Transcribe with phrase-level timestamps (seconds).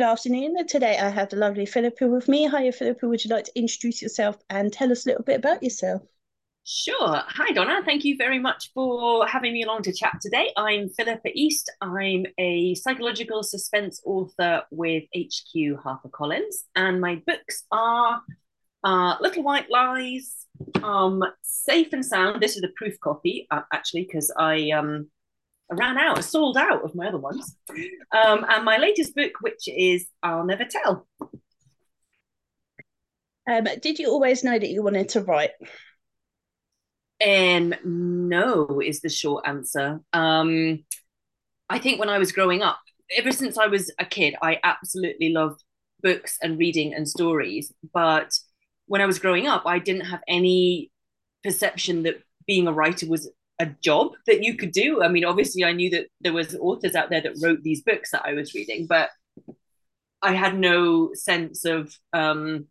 [0.00, 0.66] Good afternoon.
[0.66, 2.48] Today I have the lovely Philippa with me.
[2.48, 3.06] Hiya, Philippa.
[3.06, 6.00] Would you like to introduce yourself and tell us a little bit about yourself?
[6.64, 7.20] Sure.
[7.26, 7.82] Hi, Donna.
[7.84, 10.54] Thank you very much for having me along to chat today.
[10.56, 11.70] I'm Philippa East.
[11.82, 15.52] I'm a psychological suspense author with HQ
[15.84, 18.22] HarperCollins, and my books are
[18.82, 20.46] uh, Little White Lies,
[20.82, 22.40] um, Safe and Sound.
[22.40, 25.10] This is a proof copy, uh, actually, because I um,
[25.70, 27.56] I ran out, I sold out of my other ones.
[27.70, 31.06] Um, and my latest book, which is I'll Never Tell.
[33.48, 35.50] Um, did you always know that you wanted to write?
[37.24, 40.00] Um, no, is the short answer.
[40.12, 40.84] Um,
[41.68, 42.78] I think when I was growing up,
[43.16, 45.62] ever since I was a kid, I absolutely loved
[46.02, 47.72] books and reading and stories.
[47.92, 48.30] But
[48.86, 50.90] when I was growing up, I didn't have any
[51.44, 55.02] perception that being a writer was a job that you could do.
[55.02, 58.10] I mean, obviously, I knew that there was authors out there that wrote these books
[58.10, 59.10] that I was reading, but
[60.22, 62.66] I had no sense of um,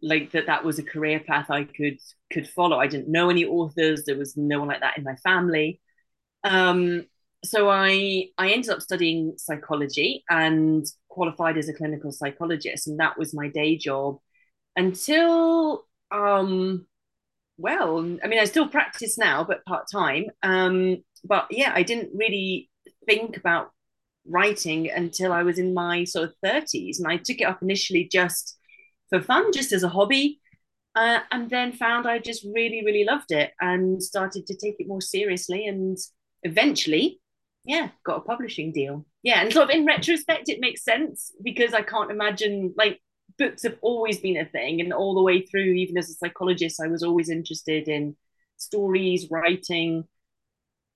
[0.00, 1.98] like that that was a career path I could
[2.32, 2.78] could follow.
[2.78, 4.04] I didn't know any authors.
[4.04, 5.80] There was no one like that in my family.
[6.44, 7.06] Um,
[7.44, 13.18] so I I ended up studying psychology and qualified as a clinical psychologist, and that
[13.18, 14.18] was my day job
[14.76, 16.86] until um,
[17.58, 20.26] well, I mean, I still practice now, but part time.
[20.42, 22.70] Um, but yeah, I didn't really
[23.06, 23.70] think about
[24.26, 26.98] writing until I was in my sort of 30s.
[26.98, 28.56] And I took it up initially just
[29.10, 30.40] for fun, just as a hobby.
[30.94, 34.88] Uh, and then found I just really, really loved it and started to take it
[34.88, 35.66] more seriously.
[35.66, 35.96] And
[36.42, 37.20] eventually,
[37.64, 39.06] yeah, got a publishing deal.
[39.22, 39.40] Yeah.
[39.40, 43.00] And sort of in retrospect, it makes sense because I can't imagine like
[43.38, 46.80] books have always been a thing and all the way through even as a psychologist
[46.82, 48.16] i was always interested in
[48.62, 50.04] stories writing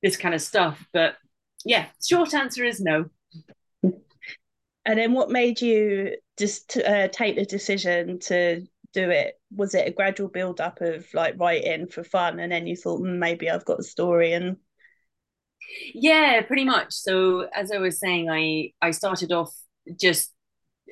[0.02, 0.86] this kind of stuff.
[0.92, 1.16] But
[1.64, 3.06] yeah short answer is no.
[3.82, 9.34] And then what made you just uh, take the decision to do it?
[9.54, 13.00] Was it a gradual build up of like writing for fun and then you thought
[13.00, 14.56] mm, maybe i've got a story and
[15.92, 16.92] yeah pretty much.
[16.92, 19.52] So as i was saying i i started off
[20.00, 20.32] just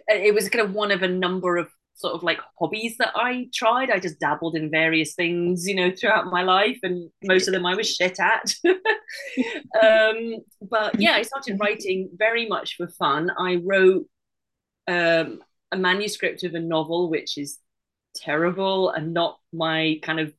[0.09, 3.48] it was kind of one of a number of sort of like hobbies that I
[3.54, 3.91] tried.
[3.91, 7.66] I just dabbled in various things, you know, throughout my life, and most of them
[7.66, 8.54] I was shit at.
[9.82, 13.31] um, but yeah, I started writing very much for fun.
[13.38, 14.06] I wrote
[14.87, 15.41] um,
[15.72, 17.59] a manuscript of a novel, which is
[18.15, 20.32] terrible and not my kind of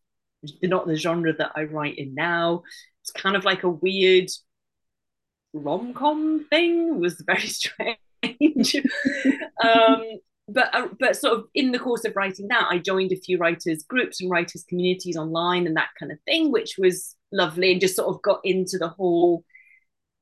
[0.61, 2.63] not the genre that I write in now.
[3.01, 4.29] It's kind of like a weird
[5.53, 6.89] rom com thing.
[6.89, 8.75] It was very strange strange.
[9.63, 10.03] um,
[10.47, 13.37] but uh, but sort of in the course of writing that, I joined a few
[13.37, 17.81] writers groups and writers communities online and that kind of thing, which was lovely, and
[17.81, 19.43] just sort of got into the whole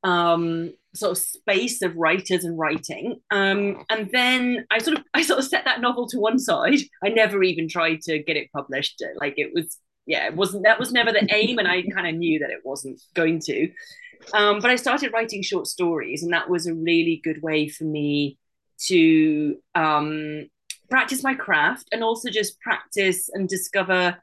[0.04, 3.20] um, sort of space of writers and writing.
[3.32, 6.80] Um, and then I sort of I sort of set that novel to one side.
[7.04, 9.04] I never even tried to get it published.
[9.20, 12.16] Like it was yeah, it wasn't that was never the aim, and I kind of
[12.16, 13.70] knew that it wasn't going to.
[14.34, 17.84] Um, but I started writing short stories, and that was a really good way for
[17.84, 18.38] me
[18.88, 20.48] to um,
[20.90, 24.18] practice my craft and also just practice and discover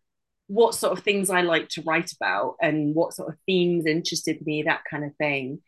[0.47, 4.45] what sort of things I like to write about and what sort of themes interested
[4.45, 5.61] me, that kind of thing.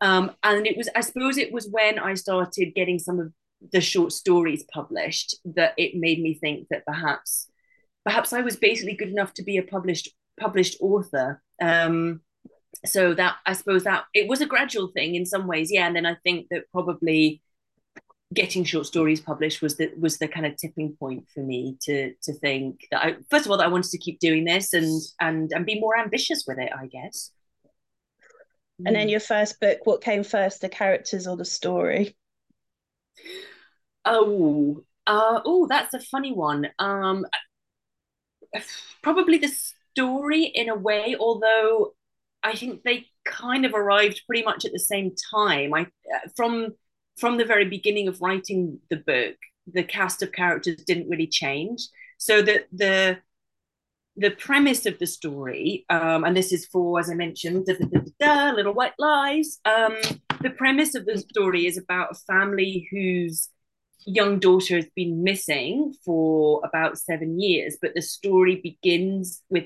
[0.00, 3.32] Um, and it was, I suppose, it was when I started getting some of
[3.72, 7.48] the short stories published that it made me think that perhaps,
[8.04, 11.40] perhaps I was basically good enough to be a published published author.
[11.62, 12.20] Um,
[12.84, 15.86] so that I suppose that it was a gradual thing in some ways, yeah.
[15.86, 17.42] And then I think that probably
[18.34, 22.12] getting short stories published was the was the kind of tipping point for me to
[22.22, 25.00] to think that I first of all that I wanted to keep doing this and
[25.20, 27.30] and and be more ambitious with it, I guess.
[28.84, 32.14] And then your first book, what came first, the characters or the story?
[34.04, 36.68] Oh, uh, oh, that's a funny one.
[36.78, 37.24] Um,
[39.02, 39.52] probably the
[39.92, 41.94] story in a way, although
[42.46, 45.74] I think they kind of arrived pretty much at the same time.
[45.74, 45.86] I
[46.36, 46.68] from
[47.18, 49.36] from the very beginning of writing the book,
[49.72, 51.88] the cast of characters didn't really change.
[52.18, 53.18] So that the
[54.16, 58.00] the premise of the story, um, and this is for, as I mentioned, da, da,
[58.18, 59.58] da, Little White Lies.
[59.66, 59.96] Um,
[60.40, 63.50] the premise of the story is about a family whose
[64.06, 69.64] young daughter has been missing for about seven years, but the story begins with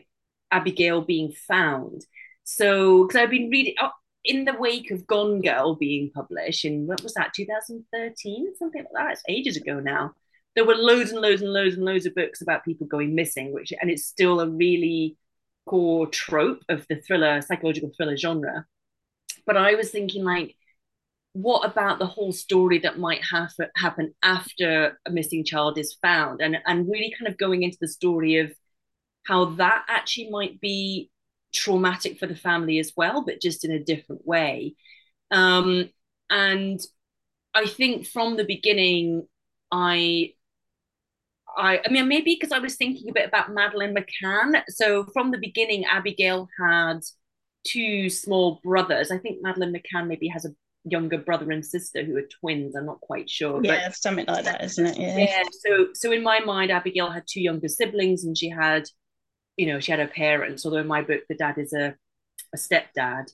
[0.50, 2.04] Abigail being found.
[2.44, 3.90] So, because I've been reading oh,
[4.24, 8.92] in the wake of Gone Girl being published in what was that, 2013, something like
[8.94, 9.12] that.
[9.12, 10.14] It's ages ago now.
[10.56, 13.52] There were loads and loads and loads and loads of books about people going missing,
[13.52, 15.16] which and it's still a really
[15.66, 18.66] core trope of the thriller, psychological thriller genre.
[19.46, 20.56] But I was thinking like
[21.32, 26.40] what about the whole story that might have happen after a missing child is found
[26.40, 28.52] and and really kind of going into the story of
[29.26, 31.10] how that actually might be
[31.52, 34.74] traumatic for the family as well but just in a different way
[35.30, 35.88] um,
[36.30, 36.80] and
[37.54, 39.26] i think from the beginning
[39.72, 40.32] i
[41.56, 44.62] I, I mean, maybe because I was thinking a bit about Madeleine McCann.
[44.68, 47.00] So from the beginning, Abigail had
[47.66, 49.10] two small brothers.
[49.10, 50.50] I think Madeleine McCann maybe has a
[50.84, 52.74] younger brother and sister who are twins.
[52.74, 53.60] I'm not quite sure.
[53.62, 54.98] Yeah, but, something like that, isn't it?
[54.98, 55.18] Yeah.
[55.18, 55.42] Yeah.
[55.66, 58.84] So so in my mind, Abigail had two younger siblings, and she had,
[59.60, 60.64] you know, she had her parents.
[60.64, 61.94] Although in my book, the dad is a
[62.54, 63.32] a stepdad.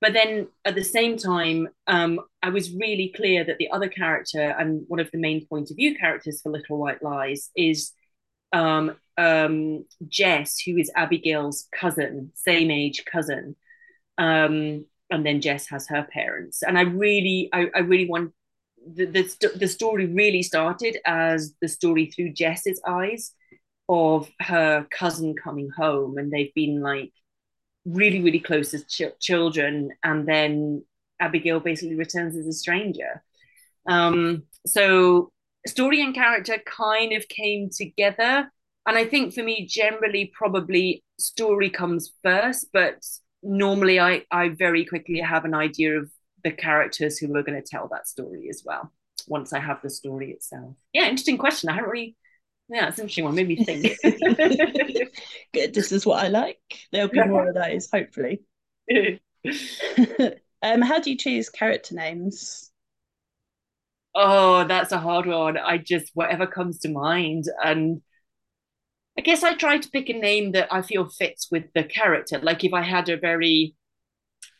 [0.00, 4.54] But then at the same time, um, I was really clear that the other character
[4.58, 7.92] and one of the main point of view characters for Little White Lies is
[8.52, 13.56] um, um, Jess, who is Abigail's cousin, same age cousin.
[14.18, 16.62] Um, and then Jess has her parents.
[16.62, 18.32] And I really, I, I really want
[18.86, 23.32] the, the, the story really started as the story through Jess's eyes
[23.88, 27.12] of her cousin coming home, and they've been like
[27.84, 30.84] really, really close as ch- children, and then
[31.20, 33.22] Abigail basically returns as a stranger.
[33.88, 35.32] Um, so
[35.66, 38.50] story and character kind of came together.
[38.86, 43.04] And I think for me, generally, probably story comes first, but
[43.42, 46.10] normally I, I very quickly have an idea of
[46.44, 48.92] the characters who are going to tell that story as well
[49.26, 50.74] once I have the story itself.
[50.92, 51.68] Yeah, interesting question.
[51.68, 52.16] I haven't really.
[52.68, 53.34] Yeah, it's an interesting one.
[53.34, 53.96] Made me think.
[55.54, 55.74] Good.
[55.74, 56.58] This is what I like.
[56.92, 58.42] There'll be more of those, hopefully.
[60.62, 62.70] um, how do you choose character names?
[64.14, 65.56] Oh, that's a hard one.
[65.56, 68.02] I just whatever comes to mind, and
[69.18, 72.38] I guess I try to pick a name that I feel fits with the character.
[72.38, 73.74] Like if I had a very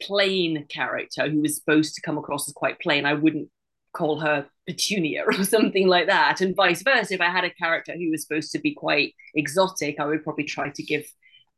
[0.02, 3.50] plain character who was supposed to come across as quite plain, I wouldn't
[3.92, 6.40] call her Petunia or something like that.
[6.40, 9.98] And vice versa, if I had a character who was supposed to be quite exotic,
[9.98, 11.04] I would probably try to give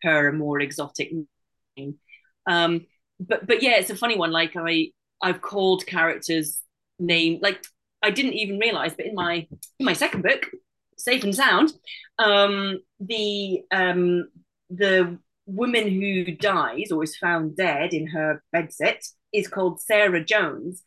[0.02, 1.12] her a more exotic
[1.76, 1.98] name.
[2.46, 2.86] Um,
[3.18, 4.32] but but yeah, it's a funny one.
[4.32, 4.92] Like I
[5.22, 6.60] I've called characters
[6.98, 7.62] name like
[8.02, 9.46] I didn't even realize, but in my
[9.78, 10.46] in my second book,
[10.96, 11.72] safe and sound.
[12.18, 14.28] Um, the um,
[14.70, 20.82] the woman who dies or is found dead in her bedsit is called Sarah Jones.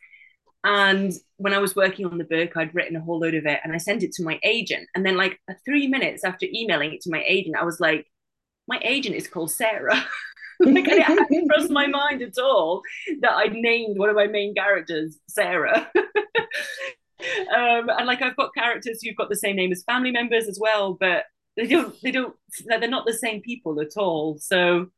[0.64, 3.60] And when I was working on the book, I'd written a whole load of it
[3.62, 4.88] and I sent it to my agent.
[4.94, 8.06] And then, like three minutes after emailing it to my agent, I was like,
[8.66, 10.04] my agent is called Sarah.
[10.60, 12.82] like, it hadn't crossed my mind at all
[13.20, 15.90] that I'd named one of my main characters Sarah
[17.54, 20.58] um, and like I've got characters who've got the same name as family members as
[20.60, 21.24] well, but
[21.56, 22.34] they don't they don't
[22.66, 24.38] they're not the same people at all.
[24.38, 24.88] So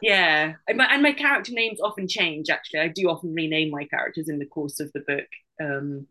[0.00, 2.50] yeah, and my, and my character names often change.
[2.50, 5.26] Actually, I do often rename my characters in the course of the book.
[5.60, 6.06] Um,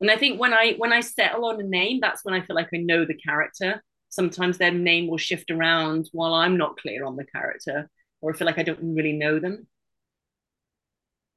[0.00, 2.56] and I think when I when I settle on a name, that's when I feel
[2.56, 3.82] like I know the character.
[4.08, 7.88] Sometimes their name will shift around while I'm not clear on the character,
[8.20, 9.66] or I feel like I don't really know them.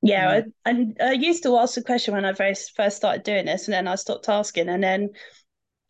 [0.01, 3.45] Yeah, I, I, I used to ask the question when I very first started doing
[3.45, 5.09] this, and then I stopped asking, and then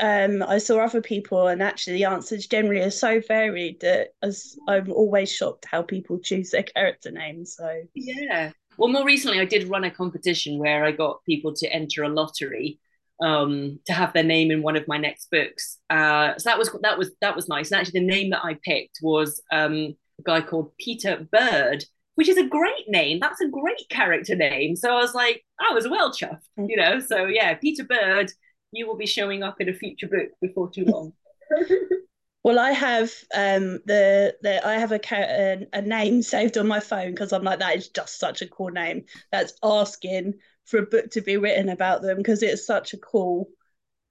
[0.04, 4.58] um, I saw other people, and actually the answers generally are so varied that as
[4.68, 7.56] I'm always shocked how people choose their character names.
[7.56, 11.72] So yeah, well, more recently I did run a competition where I got people to
[11.72, 12.82] enter a lottery
[13.22, 15.78] um, to have their name in one of my next books.
[15.90, 17.72] Uh, so that was that was that was nice.
[17.72, 21.86] And actually, the name that I picked was um, a guy called Peter Bird
[22.16, 23.20] which is a great name.
[23.20, 24.76] That's a great character name.
[24.76, 26.70] So I was like, I was well chuffed, mm.
[26.70, 27.00] you know.
[27.00, 28.32] So yeah, Peter Bird,
[28.76, 31.14] you will be showing up in a future book before too long.
[32.44, 36.80] well, I have um the the I have a a, a name saved on my
[36.80, 39.06] phone because I'm like that is just such a cool name.
[39.32, 43.50] That's asking for a book to be written about them because it's such a cool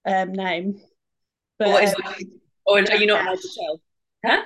[0.07, 0.81] um name.
[1.59, 2.29] But what is um, it?
[2.67, 3.81] Or are you not allowed to tell?
[4.25, 4.43] Huh?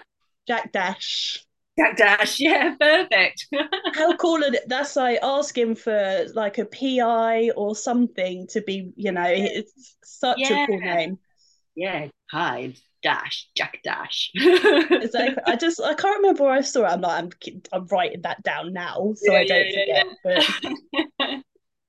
[0.47, 1.46] Jack Dash.
[1.79, 3.47] Jack Dash, yeah, perfect.
[3.95, 9.13] How cool are that's like asking for like a PI or something to be, you
[9.13, 10.65] know, it's such yeah.
[10.65, 11.19] a cool name.
[11.75, 14.31] Yeah, hi, Dash, Jack Dash.
[14.35, 15.43] exactly.
[15.47, 16.93] I just I can't remember where I saw it.
[16.93, 20.87] I'm like I'm I'm writing that down now so yeah, I don't yeah, forget.
[21.19, 21.43] But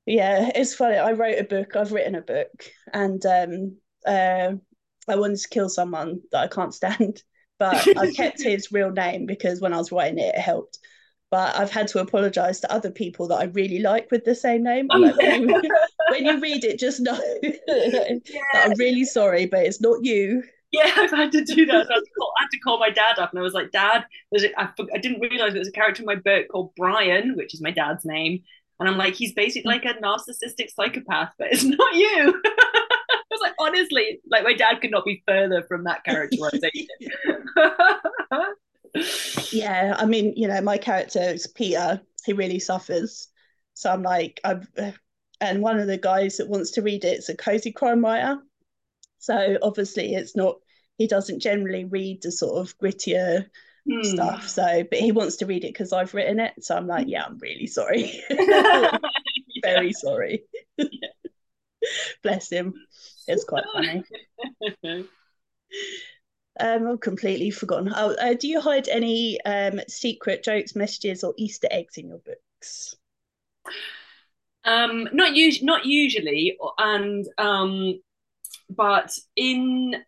[0.05, 0.97] yeah, it's funny.
[0.97, 1.75] I wrote a book.
[1.75, 4.53] I've written a book, and um, uh,
[5.07, 7.23] I wanted to kill someone that I can't stand
[7.59, 10.79] but I kept his real name because when I was writing it, it helped.
[11.29, 14.63] But I've had to apologise to other people that I really like with the same
[14.63, 14.87] name.
[14.87, 15.61] Like, when, you,
[16.09, 18.41] when, you, read it, just know yeah.
[18.53, 20.41] I'm really sorry, but it's not you.
[20.71, 21.85] Yeah, I've had to do that.
[21.89, 24.43] I, call, I, had to call my dad up, and I was like, "Dad, there's
[24.43, 27.53] a, I, I didn't realise there was a character in my book called Brian, which
[27.53, 28.43] is my dad's name,
[28.79, 29.83] And I'm like, he's basically mm.
[29.83, 32.41] like a narcissistic psychopath, but it's not you.
[33.47, 36.87] Like, honestly, like my dad could not be further from that characterization.
[39.51, 42.01] yeah, I mean, you know, my character is Peter.
[42.25, 43.29] He really suffers.
[43.73, 44.67] So I'm like, I've,
[45.39, 48.39] and one of the guys that wants to read it is a cozy crime writer.
[49.19, 50.57] So obviously, it's not.
[50.97, 53.45] He doesn't generally read the sort of grittier
[53.87, 54.05] mm.
[54.05, 54.47] stuff.
[54.47, 56.53] So, but he wants to read it because I've written it.
[56.59, 58.19] So I'm like, yeah, I'm really sorry.
[59.63, 60.43] Very sorry.
[62.23, 62.73] Bless him.
[63.27, 64.03] It's quite funny.
[66.59, 67.93] Um, I've completely forgotten.
[67.95, 72.19] Oh, uh, do you hide any um, secret jokes, messages, or Easter eggs in your
[72.19, 72.95] books?
[74.63, 77.99] Um, not usually, not usually, and um,
[78.69, 80.03] but in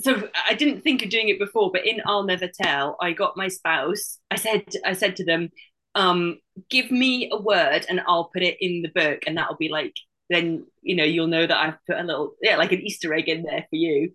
[0.00, 3.36] so I didn't think of doing it before, but in I'll Never Tell, I got
[3.36, 4.18] my spouse.
[4.30, 5.50] I said I said to them,
[5.94, 6.38] um,
[6.70, 9.94] "Give me a word, and I'll put it in the book, and that'll be like
[10.32, 13.28] then you know you'll know that I've put a little yeah like an Easter egg
[13.28, 14.12] in there for you."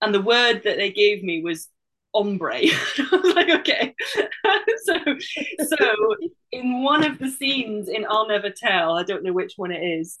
[0.00, 1.68] And the word that they gave me was
[2.14, 2.54] ombre.
[2.62, 3.94] I was like, okay.
[4.84, 4.96] so,
[5.76, 6.16] so
[6.50, 9.80] in one of the scenes in I'll Never Tell, I don't know which one it
[9.80, 10.18] is.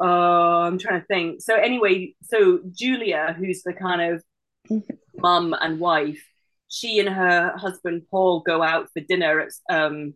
[0.00, 1.42] Uh, I'm trying to think.
[1.42, 4.82] So anyway, so Julia, who's the kind of
[5.16, 6.22] mum and wife,
[6.68, 10.14] she and her husband Paul go out for dinner at um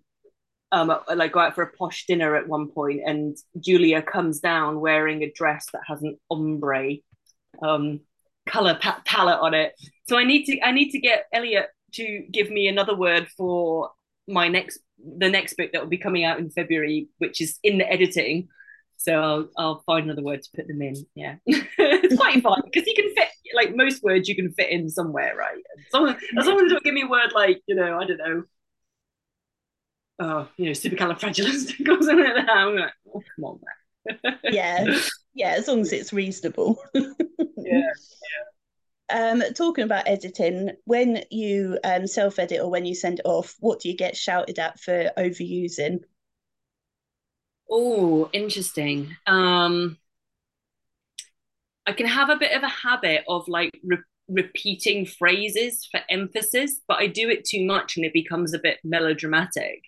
[0.73, 4.81] um like go out for a posh dinner at one point and Julia comes down
[4.81, 6.97] wearing a dress that has an ombre
[7.63, 8.01] um
[8.47, 9.73] color pa- palette on it.
[10.09, 13.91] So I need to I need to get Elliot to give me another word for
[14.27, 17.79] my next the next book that will be coming out in February, which is in
[17.79, 18.49] the editing.
[18.99, 20.95] So I'll, I'll find another word to put them in.
[21.15, 24.89] Yeah, it's quite fun because you can fit like most words you can fit in
[24.89, 25.63] somewhere, right?
[25.93, 28.45] Long as don't give me a word like you know I don't know,
[30.19, 32.51] oh you know supercalifragilistic or something like that.
[32.51, 34.39] I'm like, oh come on, man.
[34.45, 34.99] yeah,
[35.35, 36.83] yeah, as long as it's reasonable.
[36.95, 37.91] yeah.
[39.09, 43.55] Um, talking about editing, when you um, self edit or when you send it off,
[43.61, 46.01] what do you get shouted at for overusing?
[47.71, 49.17] Oh, interesting.
[49.27, 49.99] Um,
[51.87, 56.81] I can have a bit of a habit of like re- repeating phrases for emphasis,
[56.89, 59.83] but I do it too much and it becomes a bit melodramatic.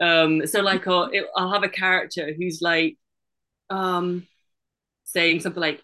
[0.00, 2.98] Um, so like I'll, it, I'll have a character who's like
[3.70, 4.26] um,
[5.04, 5.82] saying something like,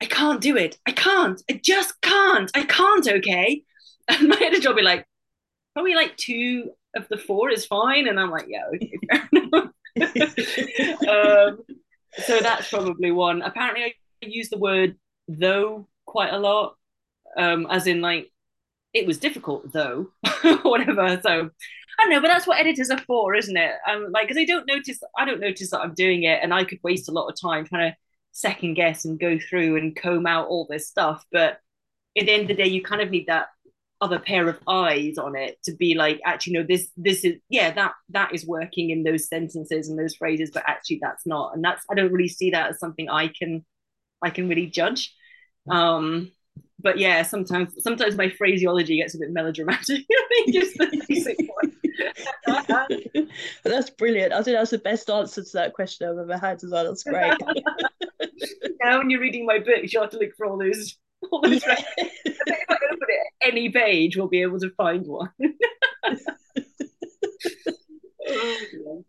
[0.00, 0.78] I can't do it.
[0.86, 1.40] I can't.
[1.50, 2.50] I just can't.
[2.54, 3.06] I can't.
[3.08, 3.62] Okay.
[4.06, 5.06] And my editor will be like,
[5.72, 8.08] probably like two of the four is fine.
[8.08, 8.92] And I'm like, yeah, okay,
[11.08, 11.58] um,
[12.18, 13.42] so that's probably one.
[13.42, 14.96] Apparently, I use the word
[15.28, 16.76] though quite a lot,
[17.36, 18.30] um, as in like
[18.92, 20.08] it was difficult though,
[20.62, 21.20] whatever.
[21.22, 21.50] So
[21.98, 23.72] I know, but that's what editors are for, isn't it?
[23.88, 26.64] Um, like because they don't notice, I don't notice that I'm doing it, and I
[26.64, 27.96] could waste a lot of time trying to
[28.32, 31.24] second guess and go through and comb out all this stuff.
[31.30, 31.58] But
[32.18, 33.48] at the end of the day, you kind of need that
[34.00, 37.72] other pair of eyes on it to be like, actually, no, this this is yeah,
[37.72, 41.54] that that is working in those sentences and those phrases, but actually that's not.
[41.54, 43.64] And that's I don't really see that as something I can
[44.22, 45.14] I can really judge.
[45.70, 46.32] Um
[46.84, 50.04] but yeah, sometimes sometimes my phraseology gets a bit melodramatic.
[50.12, 53.28] I think is the basic one.
[53.64, 54.34] that's brilliant.
[54.34, 56.84] I think that's the best answer to that question I've ever had as well.
[56.84, 57.38] That's great.
[58.82, 60.96] now when you're reading my book, you have to look for all those
[61.30, 61.82] all those yeah.
[61.96, 62.38] if
[62.68, 65.30] I open it any page, we'll be able to find one.
[68.28, 69.04] oh,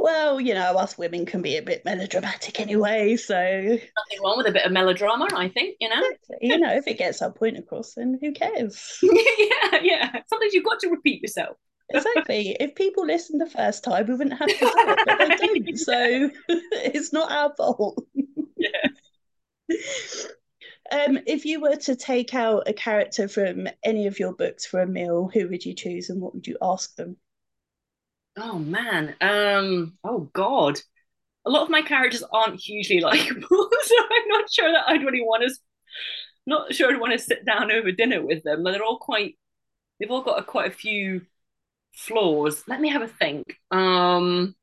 [0.00, 4.46] well, you know, us women can be a bit melodramatic anyway, so nothing wrong with
[4.46, 6.02] a bit of melodrama, I think, you know.
[6.40, 8.98] you know, if it gets our point across, then who cares?
[9.02, 10.10] yeah, yeah.
[10.26, 11.56] Sometimes you've got to repeat yourself.
[11.90, 12.56] exactly.
[12.60, 15.78] If people listened the first time, we wouldn't have to do it, but they don't.
[15.78, 16.30] So
[16.72, 18.02] it's not our fault.
[18.56, 18.88] Yeah.
[20.92, 24.80] Um, if you were to take out a character from any of your books for
[24.80, 27.16] a meal, who would you choose and what would you ask them?
[28.36, 29.16] Oh man.
[29.20, 30.80] Um, oh god.
[31.46, 33.48] A lot of my characters aren't hugely likable,
[33.82, 35.54] so I'm not sure that I'd really want to
[36.46, 38.64] not sure I'd want to sit down over dinner with them.
[38.64, 39.36] They're all quite
[40.00, 41.22] they've all got a, quite a few
[41.94, 42.64] flaws.
[42.68, 43.56] Let me have a think.
[43.70, 44.56] Um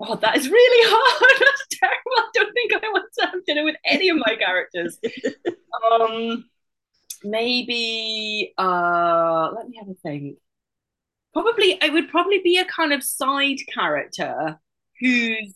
[0.00, 1.40] Oh, that is really hard.
[1.40, 2.12] That's terrible.
[2.16, 4.98] I don't think I want to have dinner with any of my characters.
[5.92, 6.44] um
[7.24, 10.38] maybe uh let me have a think
[11.42, 14.58] probably I would probably be a kind of side character
[15.00, 15.54] whose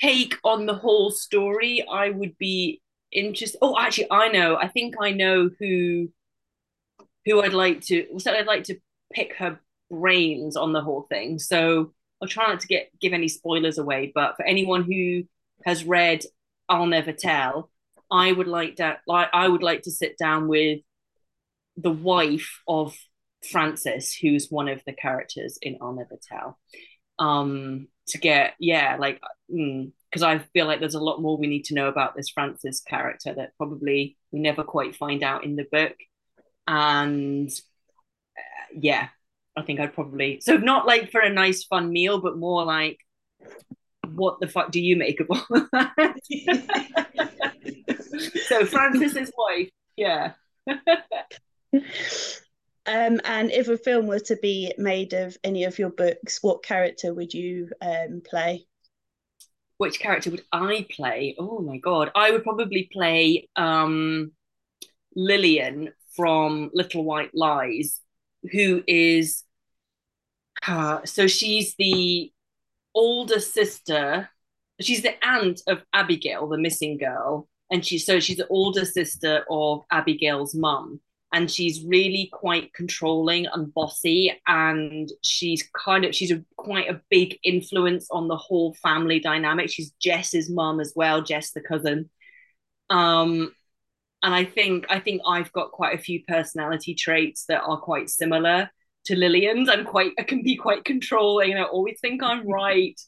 [0.00, 2.80] take on the whole story I would be
[3.12, 3.58] interested.
[3.62, 4.56] Oh, actually, I know.
[4.56, 6.08] I think I know who
[7.24, 8.18] who I'd like to.
[8.18, 8.78] So I'd like to
[9.12, 9.58] pick her
[9.90, 11.38] brains on the whole thing.
[11.38, 15.24] So I'll try not to get give any spoilers away, but for anyone who
[15.64, 16.22] has read
[16.68, 17.70] I'll Never Tell,
[18.10, 20.80] I would like that like I would like to sit down with
[21.76, 22.96] the wife of
[23.50, 26.58] Frances, who's one of the characters in I'll Never Tell.
[27.18, 31.46] Um to get yeah, like because mm, I feel like there's a lot more we
[31.46, 35.56] need to know about this Francis character that probably we never quite find out in
[35.56, 35.94] the book.
[36.68, 37.50] And
[38.36, 39.08] uh, yeah,
[39.56, 42.98] I think I'd probably so not like for a nice fun meal, but more like
[44.08, 46.14] what the fuck do you make of all that?
[48.46, 50.32] so Francis's wife, yeah.
[52.86, 56.62] um, and if a film were to be made of any of your books, what
[56.62, 58.66] character would you um, play?
[59.78, 61.36] Which character would I play?
[61.38, 64.32] Oh my god, I would probably play um,
[65.14, 68.00] Lillian from Little White Lies,
[68.52, 69.44] who is
[70.66, 72.32] uh, so she's the
[72.94, 74.30] older sister.
[74.80, 79.44] She's the aunt of Abigail, the missing girl, and she's so she's the older sister
[79.50, 81.00] of Abigail's mum,
[81.36, 87.02] and she's really quite controlling and bossy, and she's kind of she's a quite a
[87.10, 89.68] big influence on the whole family dynamic.
[89.68, 92.08] She's Jess's mum as well, Jess the cousin.
[92.88, 93.52] Um,
[94.22, 98.08] and I think I think I've got quite a few personality traits that are quite
[98.08, 98.70] similar
[99.04, 99.68] to Lillian's.
[99.68, 102.98] I'm quite I can be quite controlling and I always think I'm right.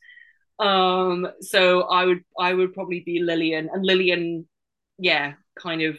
[0.59, 4.47] Um, so I would I would probably be Lillian and Lillian,
[4.99, 5.99] yeah, kind of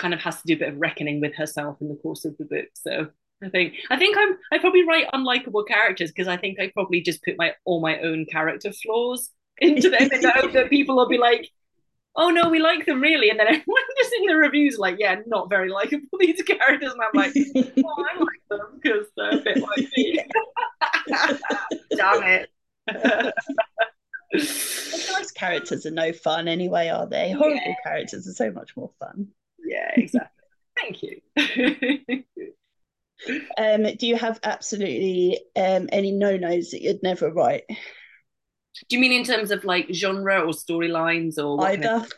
[0.00, 2.36] kind of has to do a bit of reckoning with herself in the course of
[2.38, 2.66] the book.
[2.74, 3.08] So
[3.42, 7.00] I think I think I'm I probably write unlikable characters because I think I probably
[7.00, 11.08] just put my all my own character flaws into them and hope that people will
[11.08, 11.48] be like,
[12.16, 13.30] oh no, we like them really.
[13.30, 16.92] And then everyone just in the reviews like, yeah, not very likable these characters.
[16.92, 17.34] And I'm like,
[17.84, 20.24] oh, I like them because they're a bit like me.
[21.96, 22.50] Damn it.
[25.12, 27.32] nice characters are no fun anyway, are they?
[27.32, 27.74] Horrible yeah.
[27.82, 29.28] characters are so much more fun.
[29.70, 30.44] Yeah, exactly.
[30.80, 31.20] Thank you.
[33.58, 37.64] um, do you have absolutely um, any no-nos that you'd never write?
[37.68, 42.12] Do you mean in terms of like genre or storylines or either, kind of...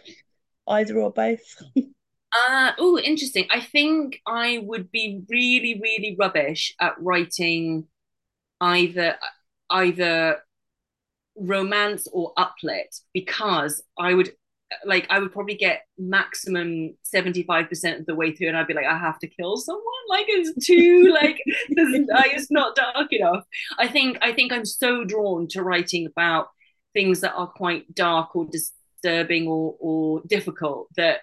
[0.69, 1.41] either or both?
[1.77, 3.47] uh oh, interesting.
[3.51, 7.87] I think I would be really, really rubbish at writing
[8.61, 9.17] either
[9.69, 10.39] either
[11.37, 14.33] romance or uplit because I would
[14.85, 18.87] like I would probably get maximum 75% of the way through and I'd be like,
[18.87, 19.85] I have to kill someone.
[20.09, 23.45] Like it's too like it's not dark enough.
[23.79, 26.49] I think I think I'm so drawn to writing about
[26.95, 31.21] things that are quite dark or disturbing or or difficult that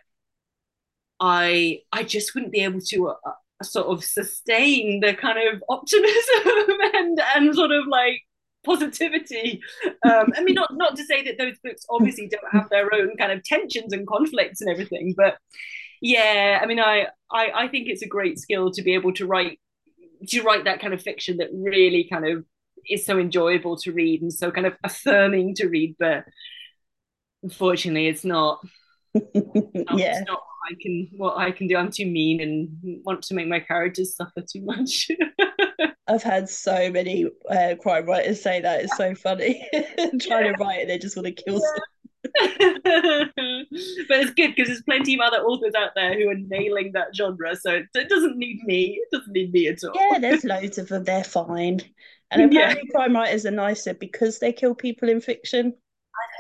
[1.20, 5.62] I I just wouldn't be able to uh, uh sort of sustain the kind of
[5.70, 6.10] optimism
[6.94, 8.22] and and sort of like
[8.66, 9.62] positivity.
[10.06, 13.16] Um, I mean, not not to say that those books obviously don't have their own
[13.18, 15.38] kind of tensions and conflicts and everything, but
[16.02, 19.26] yeah, I mean, I I, I think it's a great skill to be able to
[19.26, 19.60] write
[20.28, 22.46] to write that kind of fiction that really kind of
[22.90, 26.26] is so enjoyable to read and so kind of affirming to read, but
[27.44, 28.60] unfortunately, it's not.
[29.14, 30.20] yeah.
[30.20, 31.78] It's not I can what I can do.
[31.78, 35.10] I'm too mean and want to make my characters suffer too much.
[36.10, 39.68] I've had so many uh, crime writers say that it's so funny.
[39.74, 40.52] Trying yeah.
[40.52, 41.82] to write it, they just want to kill yeah.
[42.44, 47.16] but it's good because there's plenty of other authors out there who are nailing that
[47.16, 47.56] genre.
[47.56, 49.00] So it, it, doesn't need me.
[49.02, 49.94] It doesn't need me at all.
[49.96, 51.04] Yeah, there's loads of them.
[51.04, 51.82] They're fine.
[52.32, 52.92] And apparently, yeah.
[52.92, 55.74] crime writers are nicer because they kill people in fiction.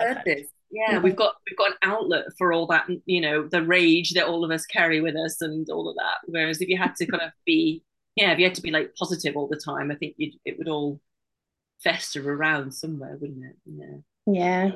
[0.02, 0.48] I've heard this.
[0.72, 1.04] Yeah, mm-hmm.
[1.04, 4.44] we've got we've got an outlet for all that, you know, the rage that all
[4.44, 6.18] of us carry with us and all of that.
[6.28, 7.84] Whereas if you had to kind of be
[8.20, 10.68] yeah, if you had to be like positive all the time, I think it would
[10.68, 11.00] all
[11.82, 13.56] fester around somewhere, wouldn't it?
[13.66, 13.98] Yeah.
[14.26, 14.72] Yeah.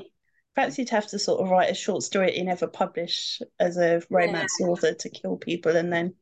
[0.56, 3.78] Perhaps you'd have to sort of write a short story that you never publish as
[3.78, 4.68] a romance yeah.
[4.68, 6.14] author to kill people and then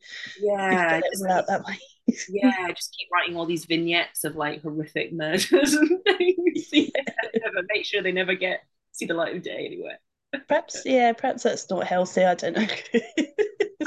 [0.42, 1.78] yeah, just, out that way.
[2.30, 6.70] yeah, just keep writing all these vignettes of like horrific murders and things.
[6.72, 6.88] yeah,
[7.36, 8.62] never make sure they never get
[8.94, 10.00] see the light of day anywhere.
[10.48, 12.24] perhaps yeah, perhaps that's not healthy.
[12.24, 12.68] I don't know.
[12.94, 13.02] no,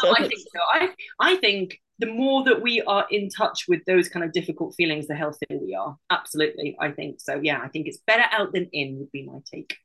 [0.05, 0.61] oh, I think so.
[0.73, 4.75] I I think the more that we are in touch with those kind of difficult
[4.75, 5.97] feelings, the healthier we are.
[6.11, 7.41] Absolutely, I think so.
[7.43, 9.77] Yeah, I think it's better out than in would be my take.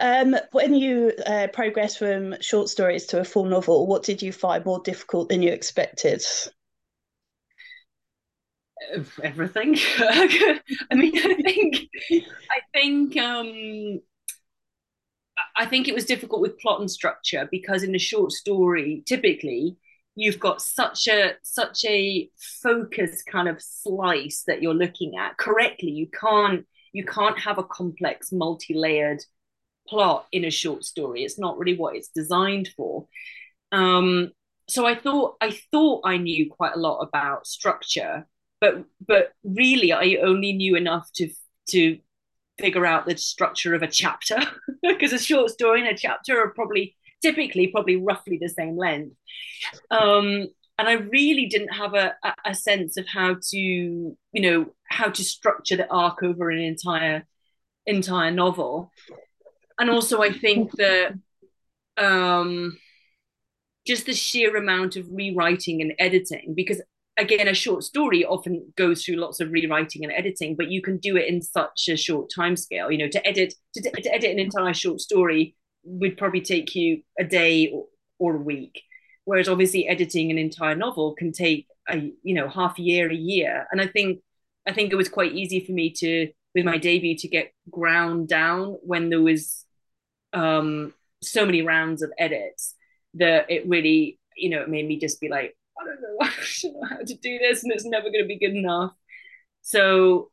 [0.00, 4.32] um, when you uh, progress from short stories to a full novel, what did you
[4.32, 6.24] find more difficult than you expected?
[9.22, 9.76] Everything.
[9.98, 10.60] I
[10.94, 14.00] mean, I think, I think um,
[15.54, 19.76] I think it was difficult with plot and structure because in a short story, typically
[20.14, 22.30] you've got such a such a
[22.62, 25.36] focused kind of slice that you're looking at.
[25.36, 29.22] Correctly you can't you can't have a complex multi-layered
[29.88, 31.22] plot in a short story.
[31.24, 33.06] It's not really what it's designed for.
[33.72, 34.32] Um,
[34.68, 38.26] so i thought i thought i knew quite a lot about structure
[38.60, 41.30] but but really i only knew enough to
[41.68, 41.98] to
[42.58, 44.38] figure out the structure of a chapter
[44.82, 49.16] because a short story and a chapter are probably typically probably roughly the same length.
[49.90, 50.46] Um,
[50.78, 52.14] and I really didn't have a,
[52.44, 57.26] a sense of how to, you know, how to structure the arc over an entire
[57.86, 58.92] entire novel.
[59.78, 61.14] And also, I think that
[61.96, 62.76] um,
[63.86, 66.82] just the sheer amount of rewriting and editing, because
[67.16, 70.98] again, a short story often goes through lots of rewriting and editing, but you can
[70.98, 72.90] do it in such a short time scale.
[72.90, 77.02] You know, to edit to, to edit an entire short story would probably take you
[77.18, 77.86] a day or,
[78.18, 78.82] or a week
[79.26, 83.14] whereas obviously editing an entire novel can take a you know half a year a
[83.14, 84.20] year and i think
[84.66, 88.26] i think it was quite easy for me to with my debut to get ground
[88.28, 89.66] down when there was
[90.32, 92.74] um so many rounds of edits
[93.14, 96.96] that it really you know it made me just be like i don't know how
[96.96, 98.92] to do this and it's never going to be good enough
[99.62, 100.30] so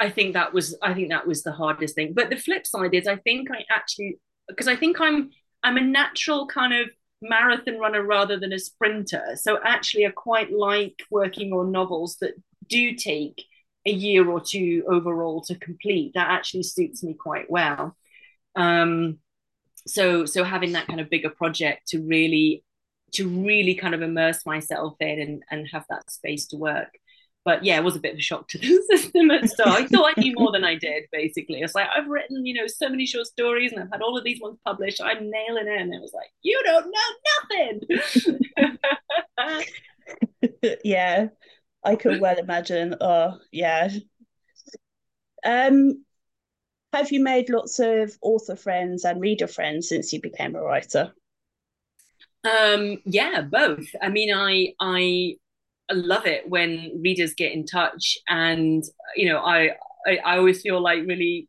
[0.00, 2.94] i think that was i think that was the hardest thing but the flip side
[2.94, 5.30] is i think i actually because I think I'm
[5.62, 6.88] I'm a natural kind of
[7.20, 9.36] marathon runner rather than a sprinter.
[9.36, 12.34] So actually, I quite like working on novels that
[12.68, 13.44] do take
[13.86, 16.12] a year or two overall to complete.
[16.14, 17.96] That actually suits me quite well.
[18.54, 19.18] Um,
[19.86, 22.64] so so having that kind of bigger project to really
[23.12, 26.98] to really kind of immerse myself in and, and have that space to work
[27.44, 29.68] but yeah, it was a bit of a shock to the system at start.
[29.68, 31.60] I thought I knew more than I did, basically.
[31.60, 34.24] It's like, I've written, you know, so many short stories and I've had all of
[34.24, 35.00] these ones published.
[35.02, 35.80] I'm nailing it.
[35.80, 37.80] And it was like, you don't know
[39.40, 40.70] nothing.
[40.84, 41.28] yeah,
[41.84, 42.94] I could well imagine.
[43.00, 43.90] Oh, yeah.
[45.44, 46.04] Um,
[46.92, 51.12] have you made lots of author friends and reader friends since you became a writer?
[52.44, 53.86] Um, yeah, both.
[54.00, 55.36] I mean, I I
[55.92, 58.84] love it when readers get in touch and
[59.16, 59.70] you know I,
[60.06, 61.48] I i, always feel like really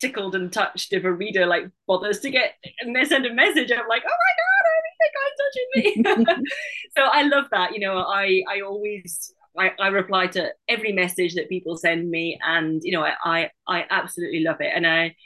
[0.00, 3.72] tickled and touched if a reader like bothers to get and they send a message.
[3.72, 6.44] I'm like oh my god i think i'm touching me.
[6.96, 11.34] So i love that you know i i always I, I reply to every message
[11.34, 14.72] that people send me and you know I, I i absolutely love it.
[14.74, 15.16] And i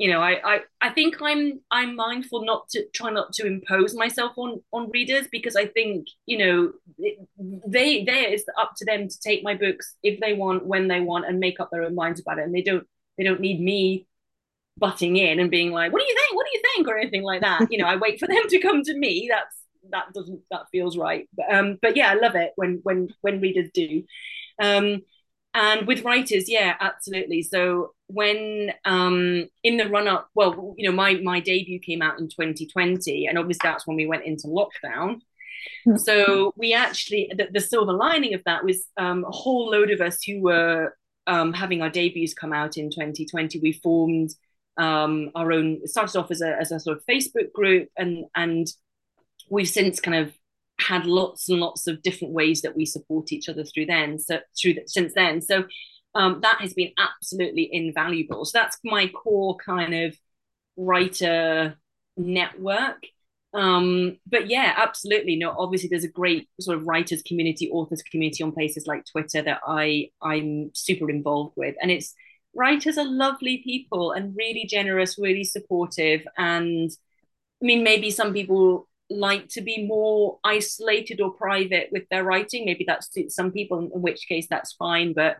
[0.00, 3.94] you know, I, I I think I'm I'm mindful not to try not to impose
[3.94, 6.72] myself on on readers because I think you know
[7.66, 11.00] they they it's up to them to take my books if they want when they
[11.00, 12.44] want and make up their own minds about it.
[12.44, 12.86] And they don't
[13.18, 14.06] they don't need me
[14.78, 16.34] butting in and being like what do you think?
[16.34, 16.88] What do you think?
[16.88, 17.66] or anything like that.
[17.70, 19.28] You know I wait for them to come to me.
[19.30, 19.56] That's
[19.90, 21.28] that doesn't that feels right.
[21.36, 24.04] But um but yeah I love it when when when readers do.
[24.62, 25.02] Um
[25.54, 27.42] and with writers yeah absolutely.
[27.42, 32.18] So when um in the run up well you know my my debut came out
[32.18, 35.20] in 2020 and obviously that's when we went into lockdown.
[35.84, 35.96] Hmm.
[35.96, 40.00] so we actually the, the silver lining of that was um, a whole load of
[40.00, 44.30] us who were um, having our debuts come out in 2020 we formed
[44.78, 48.68] um, our own started off as a, as a sort of facebook group and and
[49.50, 50.32] we've since kind of
[50.80, 54.38] had lots and lots of different ways that we support each other through then so
[54.60, 55.64] through the, since then so
[56.14, 58.44] um, that has been absolutely invaluable.
[58.44, 60.16] So that's my core kind of
[60.76, 61.78] writer
[62.16, 63.02] network.
[63.52, 65.36] Um, but yeah, absolutely.
[65.36, 69.42] No, obviously there's a great sort of writers community, authors community on places like Twitter
[69.42, 71.76] that I I'm super involved with.
[71.80, 72.14] And it's
[72.54, 76.22] writers are lovely people and really generous, really supportive.
[76.36, 76.90] And
[77.62, 82.64] I mean, maybe some people like to be more isolated or private with their writing.
[82.64, 85.12] Maybe that's some people, in which case that's fine.
[85.12, 85.38] But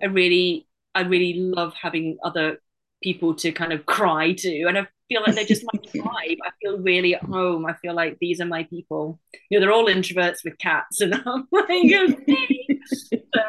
[0.00, 2.58] I really, I really love having other
[3.02, 6.38] people to kind of cry to, and I feel like they're just my tribe.
[6.44, 7.66] I feel really at home.
[7.66, 9.18] I feel like these are my people.
[9.50, 12.80] You know, they're all introverts with cats, and I'm like, okay.
[12.86, 13.42] so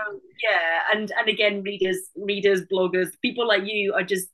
[0.43, 4.29] yeah, and and again, readers, readers, bloggers, people like you are just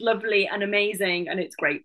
[0.00, 1.84] lovely and amazing, and it's great.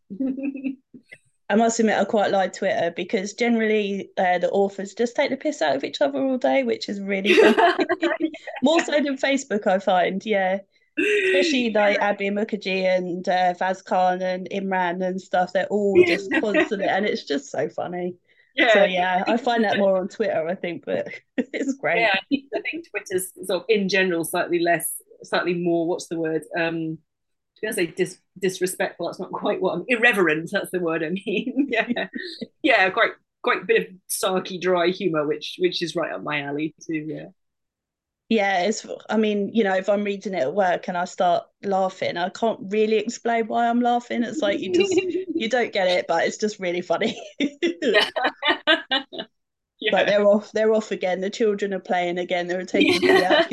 [1.49, 5.38] I must admit, I quite like Twitter because generally uh, the authors just take the
[5.38, 7.34] piss out of each other all day, which is really
[8.63, 9.67] more so than Facebook.
[9.67, 10.60] I find, yeah,
[10.97, 15.53] especially like Abir Mukherjee and uh, Vaz Khan and Imran and stuff.
[15.53, 18.15] They're all just constantly, and it's just so funny.
[18.56, 18.73] Yeah.
[18.73, 22.01] So yeah, I find that more on Twitter, I think, but it's great.
[22.01, 25.88] Yeah, I think, I think Twitter's sort of in general slightly less, slightly more.
[25.88, 26.43] What's the word?
[26.58, 26.99] Um,
[27.63, 29.08] going to say dis- disrespectful.
[29.08, 30.49] That's not quite what I'm irreverent.
[30.52, 31.67] That's the word I mean.
[31.69, 32.08] yeah,
[32.62, 36.41] yeah, quite quite a bit of sarky, dry humor, which which is right up my
[36.41, 37.06] alley too.
[37.08, 37.26] Yeah.
[38.30, 38.86] Yeah, it's.
[39.10, 42.30] I mean, you know, if I'm reading it at work and I start laughing, I
[42.30, 44.23] can't really explain why I'm laughing.
[44.23, 44.93] It's like you just
[45.36, 47.21] you don't get it, but it's just really funny.
[47.39, 48.10] yeah.
[49.91, 50.52] But they're off.
[50.54, 51.21] They're off again.
[51.21, 52.47] The children are playing again.
[52.47, 53.45] They're taking yeah.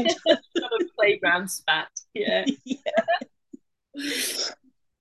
[0.96, 1.88] playground spat.
[2.14, 2.46] Yeah.
[2.64, 2.78] yeah.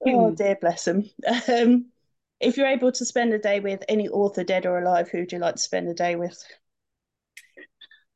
[0.06, 1.10] Oh dear, bless them.
[1.48, 1.92] Um,
[2.40, 5.32] if you're able to spend a day with any author, dead or alive, who would
[5.32, 6.44] you like to spend a day with?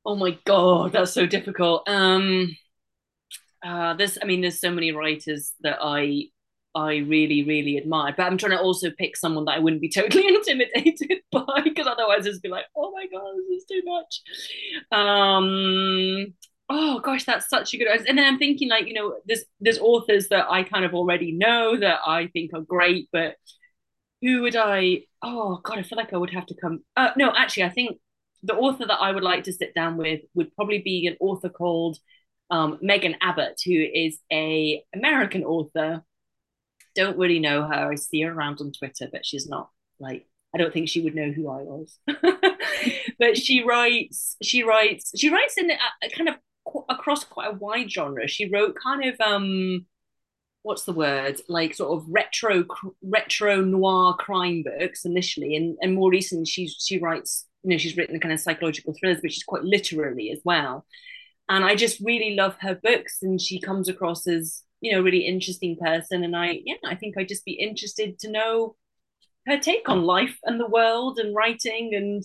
[0.06, 1.88] Oh my god, that's so difficult.
[1.88, 2.56] Um,
[3.64, 6.26] uh, there's, I mean, there's so many writers that I
[6.76, 8.14] I really, really admire.
[8.18, 11.88] But I'm trying to also pick someone that I wouldn't be totally intimidated by, because
[11.88, 14.22] otherwise it's be like, oh my god, this is too much.
[14.92, 16.34] Um,
[16.74, 17.88] oh gosh, that's such a good.
[17.88, 21.32] And then I'm thinking like, you know, there's there's authors that I kind of already
[21.32, 23.36] know that I think are great, but
[24.22, 25.04] who would I?
[25.22, 26.84] Oh God, I feel like I would have to come.
[26.98, 28.00] Uh, no, actually, I think
[28.42, 31.50] the author that I would like to sit down with would probably be an author
[31.50, 31.98] called
[32.50, 36.04] um, Megan Abbott, who is a American author.
[36.96, 37.92] Don't really know her.
[37.92, 41.16] I see her around on Twitter, but she's not like I don't think she would
[41.16, 41.98] know who I was.
[43.20, 46.36] but she writes, she writes, she writes in a, a kind of
[46.90, 48.28] across quite a wide genre.
[48.28, 49.86] She wrote kind of um
[50.64, 51.42] what's the word?
[51.50, 52.66] Like sort of retro
[53.04, 57.98] retro noir crime books initially and and more recently she she writes you know she's
[57.98, 60.86] written kind of psychological thrillers but she's quite literary as well.
[61.50, 65.26] And i just really love her books and she comes across as you know really
[65.28, 66.24] interesting person.
[66.24, 68.76] And i yeah i think i'd just be interested to know
[69.48, 72.24] her take on life and the world and writing and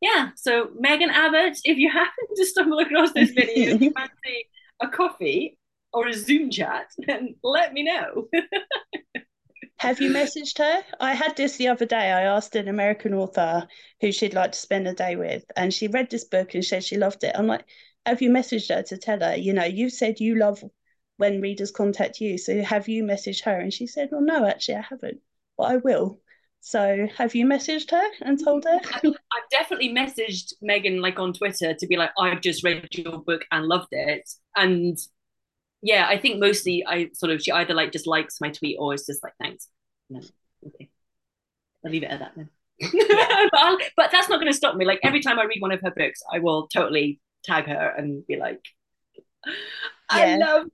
[0.00, 4.46] yeah so megan abbott if you happen to stumble across this video you fancy
[4.80, 5.58] a coffee
[5.92, 8.28] or a Zoom chat, then let me know.
[9.78, 10.82] Have you messaged her?
[10.98, 12.10] I had this the other day.
[12.10, 13.66] I asked an American author
[14.00, 16.82] who she'd like to spend a day with, and she read this book and said
[16.82, 17.34] she loved it.
[17.36, 17.64] I'm like,
[18.04, 20.64] have you messaged her to tell her, you know, you said you love
[21.16, 22.38] when readers contact you.
[22.38, 23.58] So have you messaged her?
[23.58, 25.20] And she said, well, no, actually, I haven't,
[25.56, 26.20] but I will.
[26.60, 28.80] So have you messaged her and told her?
[28.92, 33.44] I've definitely messaged Megan like on Twitter to be like, I've just read your book
[33.50, 34.28] and loved it.
[34.56, 34.98] And
[35.82, 38.94] yeah, I think mostly I sort of she either like just likes my tweet or
[38.94, 39.68] it's just like thanks.
[40.10, 40.20] No,
[40.66, 40.88] okay,
[41.84, 42.50] I'll leave it at that then.
[42.80, 44.84] but, but, that's not going to stop me.
[44.84, 48.26] Like every time I read one of her books, I will totally tag her and
[48.26, 48.64] be like,
[50.10, 50.36] "I yeah.
[50.36, 50.72] love you,"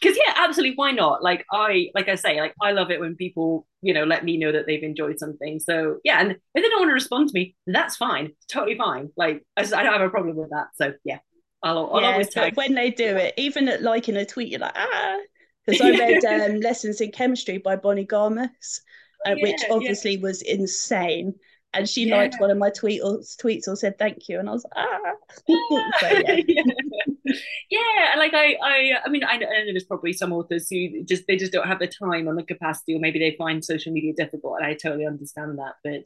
[0.00, 0.76] because yeah, absolutely.
[0.76, 1.22] Why not?
[1.22, 4.36] Like I, like I say, like I love it when people, you know, let me
[4.36, 5.58] know that they've enjoyed something.
[5.58, 9.10] So yeah, and if they don't want to respond to me, that's fine, totally fine.
[9.16, 10.68] Like I, just, I don't have a problem with that.
[10.74, 11.18] So yeah,
[11.62, 12.56] I'll, I'll yeah, always tag.
[12.56, 15.16] when they do it, even at like in a tweet, you're like, ah,
[15.66, 18.80] because I read um, Lessons in Chemistry by Bonnie Garmus,
[19.26, 20.22] uh, yeah, which obviously yeah.
[20.22, 21.34] was insane.
[21.74, 22.16] And she yeah.
[22.16, 24.86] liked one of my tweet or, tweets or said thank you, and I was like,
[24.86, 24.98] ah.
[26.00, 26.62] so, yeah.
[27.70, 31.02] yeah, like I, I, I mean, I know, I know there's probably some authors who
[31.04, 33.92] just they just don't have the time or the capacity, or maybe they find social
[33.92, 35.74] media difficult, and I totally understand that.
[35.82, 36.04] But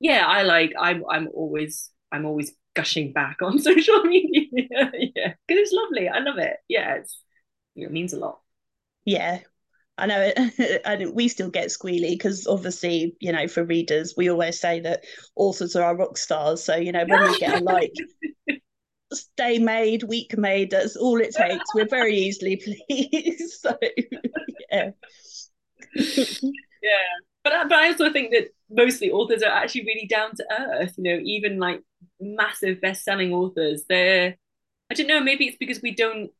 [0.00, 4.56] yeah, I like I'm I'm always I'm always gushing back on social media.
[4.60, 6.08] yeah, because it's lovely.
[6.08, 6.56] I love it.
[6.68, 7.22] Yeah, it's
[7.76, 8.40] it means a lot.
[9.04, 9.40] Yeah,
[9.96, 10.82] I know it.
[10.84, 15.04] and we still get squealy because obviously, you know, for readers, we always say that
[15.36, 16.64] authors are our rock stars.
[16.64, 17.92] So, you know, when we get a like,
[19.12, 21.74] stay made, week made, that's all it takes.
[21.74, 22.56] We're very easily
[22.88, 23.60] pleased.
[23.60, 23.76] so,
[24.70, 24.90] yeah.
[25.94, 27.14] yeah.
[27.44, 31.04] But, but I also think that mostly authors are actually really down to earth, you
[31.04, 31.82] know, even like
[32.20, 34.36] massive best-selling authors they're
[34.90, 36.30] i don't know maybe it's because we don't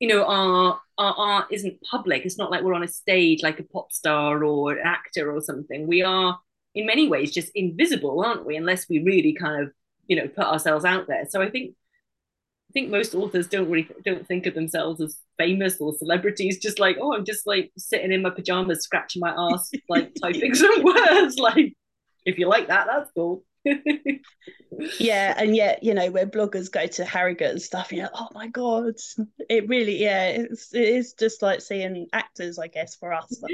[0.00, 2.24] you know our our art isn't public.
[2.24, 5.40] It's not like we're on a stage like a pop star or an actor or
[5.40, 5.86] something.
[5.86, 6.38] We are
[6.74, 8.56] in many ways just invisible aren't we?
[8.56, 9.72] Unless we really kind of
[10.08, 11.26] you know put ourselves out there.
[11.28, 11.74] So i think
[12.70, 16.58] i think most authors don't really don't think of themselves as famous or celebrities.
[16.58, 20.54] Just like oh i'm just like sitting in my pajamas scratching my ass like typing
[20.62, 21.36] some words.
[21.38, 21.74] Like
[22.24, 27.04] if you like that that's cool yeah, and yet you know where bloggers go to
[27.04, 28.94] Harrogate and stuff, you know, oh my god,
[29.48, 33.42] it really, yeah, it's it is just like seeing actors, I guess, for us.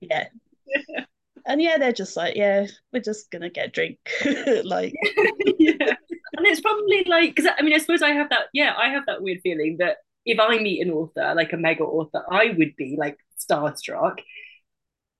[0.00, 0.28] yeah.
[1.46, 3.98] And yeah, they're just like, yeah, we're just gonna get a drink,
[4.64, 4.94] like.
[5.58, 5.94] yeah.
[6.36, 9.06] And it's probably like, because I mean, I suppose I have that, yeah, I have
[9.06, 12.74] that weird feeling that if I meet an author, like a mega author, I would
[12.76, 14.16] be like starstruck.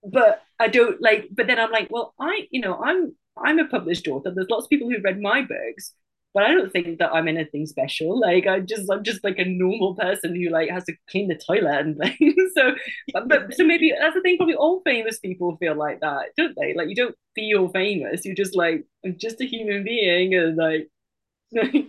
[0.02, 3.68] But I don't like, but then I'm like, well, I, you know, I'm I'm a
[3.68, 4.30] published author.
[4.34, 5.94] There's lots of people who read my books.
[6.34, 8.20] but I don't think that I'm anything special.
[8.20, 11.36] Like I just I'm just like a normal person who like has to clean the
[11.36, 12.52] toilet and things.
[12.54, 12.74] so
[13.12, 14.36] but, but so maybe that's the thing.
[14.36, 16.74] Probably all famous people feel like that, don't they?
[16.74, 18.24] Like you don't feel famous.
[18.24, 20.88] You're just like I'm just a human being and like.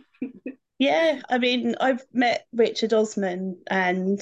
[0.79, 4.21] yeah, I mean, I've met Richard Osman and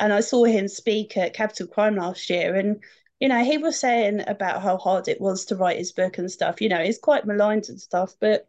[0.00, 2.82] and I saw him speak at Capital Crime last year, and
[3.20, 6.30] you know he was saying about how hard it was to write his book and
[6.30, 6.60] stuff.
[6.60, 8.46] You know, he's quite maligned and stuff, but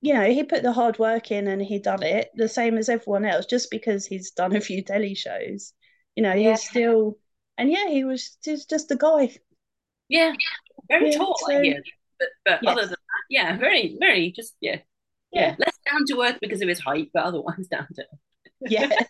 [0.00, 2.90] you know, he put the hard work in and he done it the same as
[2.90, 3.46] everyone else.
[3.46, 5.72] Just because he's done a few telly shows,
[6.14, 6.50] you know, yeah.
[6.50, 7.16] he's still,
[7.56, 9.34] and yeah, he was just just a guy.
[10.10, 10.34] Yeah,
[10.88, 11.82] very yeah, tall, so, hear.
[12.18, 12.72] But, but yes.
[12.72, 14.80] other than that, yeah, very, very, just yeah,
[15.32, 18.04] yeah, less down to earth because of his height, but otherwise down to.
[18.60, 18.90] yeah.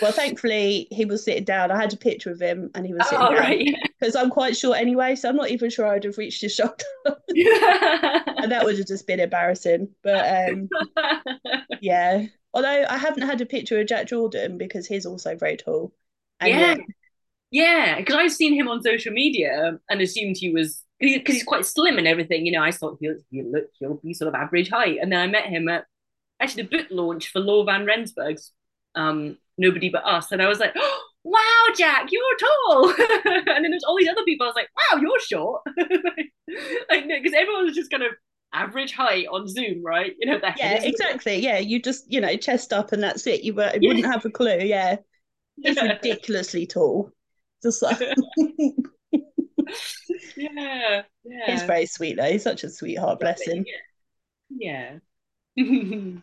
[0.00, 1.70] Well, thankfully, he was sitting down.
[1.70, 3.58] I had a picture of him, and he was sitting oh, down
[3.98, 4.22] because right.
[4.24, 8.50] I'm quite short anyway, so I'm not even sure I'd have reached his shoulder, and
[8.50, 9.88] that would have just been embarrassing.
[10.02, 10.68] But um,
[11.80, 15.92] yeah, although I haven't had a picture of Jack Jordan because he's also very tall.
[16.40, 16.76] And yeah,
[17.50, 21.66] yeah, because I've seen him on social media and assumed he was because he's quite
[21.66, 22.46] slim and everything.
[22.46, 25.20] You know, I thought he'll he'll look he'll be sort of average height, and then
[25.20, 25.84] I met him at
[26.40, 28.52] actually the book launch for Laure van Rensburg's
[28.94, 30.32] um, Nobody But Us.
[30.32, 32.88] And I was like, oh, wow, Jack, you're tall.
[33.26, 34.44] and then there's all these other people.
[34.44, 35.62] I was like, wow, you're short.
[36.90, 38.12] like, because everyone was just kind of
[38.52, 40.12] average height on Zoom, right?
[40.18, 41.36] You know, that yeah, exactly.
[41.36, 43.42] Yeah, you just, you know, chest up and that's it.
[43.42, 43.88] You were, yeah.
[43.88, 44.58] wouldn't have a clue.
[44.58, 44.96] Yeah.
[45.62, 45.92] He's yeah.
[45.92, 47.10] ridiculously tall.
[47.62, 48.00] Just like.
[50.36, 51.46] yeah, yeah.
[51.46, 52.24] He's very sweet though.
[52.30, 53.64] He's such a sweetheart, bless him.
[54.50, 54.98] Yeah.
[55.54, 56.18] yeah.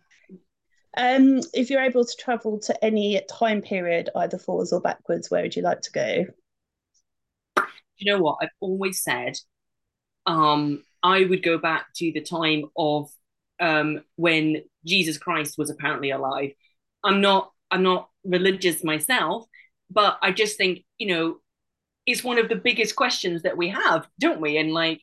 [0.97, 5.43] Um, if you're able to travel to any time period, either forwards or backwards, where
[5.43, 6.25] would you like to go?
[7.97, 8.37] You know what?
[8.41, 9.35] I've always said
[10.25, 13.09] um, I would go back to the time of
[13.59, 16.51] um, when Jesus Christ was apparently alive.
[17.03, 19.45] I'm not I'm not religious myself,
[19.89, 21.37] but I just think, you know,
[22.05, 24.57] it's one of the biggest questions that we have, don't we?
[24.57, 25.01] And like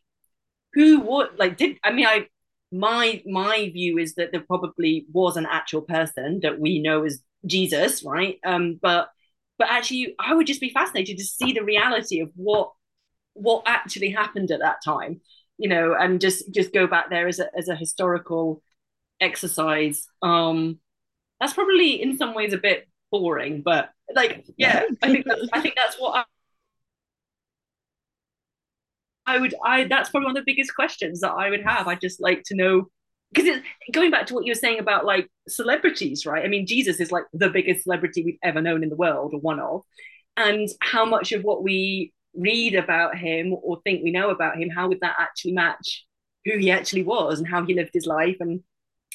[0.75, 2.27] who what like did I mean I
[2.73, 7.23] my my view is that there probably was an actual person that we know as
[7.47, 8.39] Jesus, right?
[8.45, 9.09] Um, but
[9.59, 12.73] but actually, I would just be fascinated to see the reality of what
[13.35, 15.21] what actually happened at that time,
[15.59, 18.63] you know, and just just go back there as a as a historical
[19.21, 20.07] exercise.
[20.23, 20.81] Um,
[21.41, 25.61] that's probably in some ways a bit boring, but like, yeah, I think that's, I
[25.61, 26.27] think that's what
[29.27, 31.89] I, would I that's probably one of the biggest questions that I would have.
[31.89, 32.87] I'd just like to know
[33.33, 36.45] because it's going back to what you were saying about like celebrities, right?
[36.45, 39.41] I mean, Jesus is like the biggest celebrity we've ever known in the world, or
[39.41, 39.83] one of,
[40.37, 44.69] and how much of what we read about him or think we know about him,
[44.69, 46.05] how would that actually match
[46.45, 48.61] who he actually was and how he lived his life and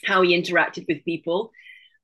[0.06, 1.52] how he interacted with people?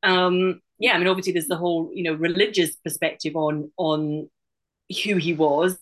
[0.03, 4.29] Um, yeah, I mean, obviously, there's the whole you know religious perspective on on
[5.03, 5.77] who he was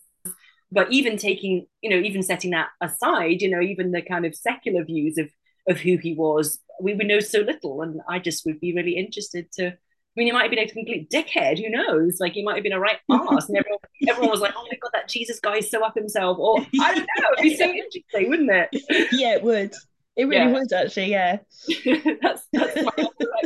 [0.72, 4.34] but even taking you know even setting that aside you know even the kind of
[4.34, 5.28] secular views of
[5.68, 8.96] of who he was we would know so little and i just would be really
[8.96, 9.72] interested to
[10.16, 11.58] I mean, he might have been a complete dickhead.
[11.58, 12.20] Who knows?
[12.20, 14.78] Like, he might have been a right ass, and everyone, everyone was like, "Oh my
[14.80, 17.28] god, that Jesus guy is so up himself." Or I don't know.
[17.38, 19.08] It'd be so interesting, wouldn't it?
[19.12, 19.74] Yeah, it would.
[20.16, 20.52] It really yeah.
[20.52, 21.10] would, actually.
[21.10, 21.40] Yeah.
[22.22, 22.92] that's that's my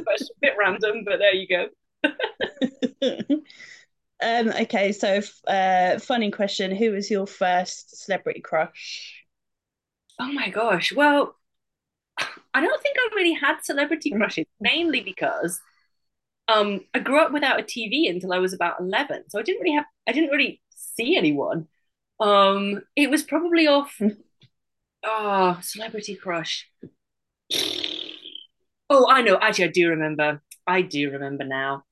[0.05, 0.29] question.
[0.31, 1.67] A bit random, but there you go.
[4.23, 9.25] Um, okay, so uh, funny question: Who was your first celebrity crush?
[10.19, 10.93] Oh my gosh!
[10.93, 11.37] Well,
[12.55, 14.19] I don't think I really had celebrity mm.
[14.19, 15.61] crushes, mainly because
[16.49, 19.63] um, I grew up without a TV until I was about eleven, so I didn't
[19.63, 21.69] really have, I didn't really see anyone.
[22.19, 23.99] Um, it was probably off.
[25.03, 26.69] Oh, celebrity crush.
[28.93, 29.39] Oh, I know.
[29.41, 30.43] Actually, I do remember.
[30.67, 31.85] I do remember now.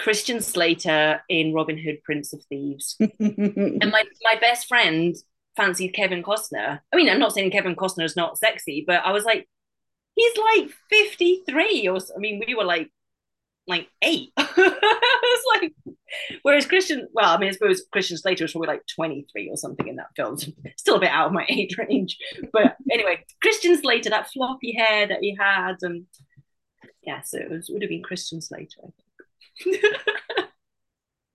[0.00, 2.96] Christian Slater in Robin Hood, Prince of Thieves.
[3.00, 5.14] and my, my best friend
[5.56, 6.80] fancied Kevin Costner.
[6.90, 9.46] I mean, I'm not saying Kevin Costner is not sexy, but I was like,
[10.14, 12.90] he's like 53 or I mean, we were like
[13.66, 14.32] like eight.
[14.38, 15.72] it's like
[16.42, 19.86] whereas Christian, well, I mean, I suppose Christian Slater was probably like 23 or something
[19.86, 20.38] in that film.
[20.78, 22.16] Still a bit out of my age range.
[22.54, 26.06] But anyway, Christian Slater, that floppy hair that he had, and
[27.02, 29.09] yeah, so it, was, would have been Christian Slater, I think.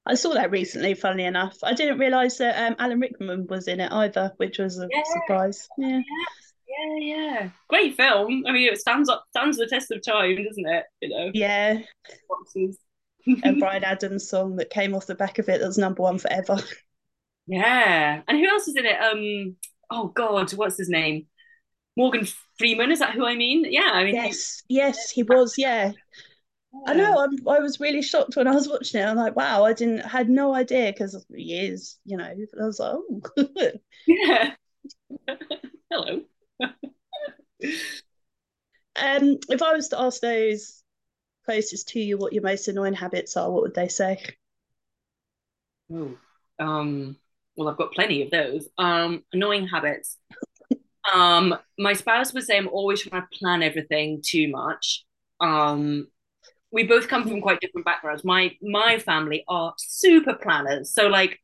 [0.08, 1.58] I saw that recently, funnily enough.
[1.64, 5.02] I didn't realise that um, Alan Rickman was in it either, which was a yeah.
[5.04, 5.68] surprise.
[5.78, 6.02] Yeah.
[6.68, 7.50] Yeah, yeah.
[7.70, 8.44] Great film.
[8.48, 10.84] I mean, it stands up stands the test of time, doesn't it?
[11.02, 11.32] You know.
[11.34, 11.80] Yeah.
[13.44, 16.20] and Bryan Adams song that came off the back of it that was number one
[16.20, 16.58] forever.
[17.48, 18.22] Yeah.
[18.28, 19.00] And who else is in it?
[19.00, 19.56] Um
[19.90, 21.28] oh god, what's his name?
[21.96, 22.92] Morgan Freeman.
[22.92, 23.66] Is that who I mean?
[23.70, 24.16] Yeah, I mean.
[24.16, 25.56] Yes, he, yes, he was.
[25.58, 25.92] Yeah.
[26.88, 27.24] I know.
[27.24, 29.06] I'm, I was really shocked when I was watching it.
[29.06, 32.26] I'm like, wow, I didn't had no idea because years, you know.
[32.26, 33.22] I was like, oh,
[34.08, 34.54] yeah.
[35.90, 36.22] Hello.
[36.62, 36.74] um,
[39.50, 40.84] if I was to ask those
[41.46, 44.22] closest to you what your most annoying habits are, what would they say?
[45.94, 46.18] Oh,
[46.60, 47.18] um,
[47.56, 48.68] well, I've got plenty of those.
[48.78, 50.18] Um, annoying habits.
[51.14, 55.06] um, my spouse would say I'm always trying to plan everything too much.
[55.40, 56.08] Um,
[56.76, 58.26] we both come from quite different backgrounds.
[58.26, 61.40] My my family are super planners, so like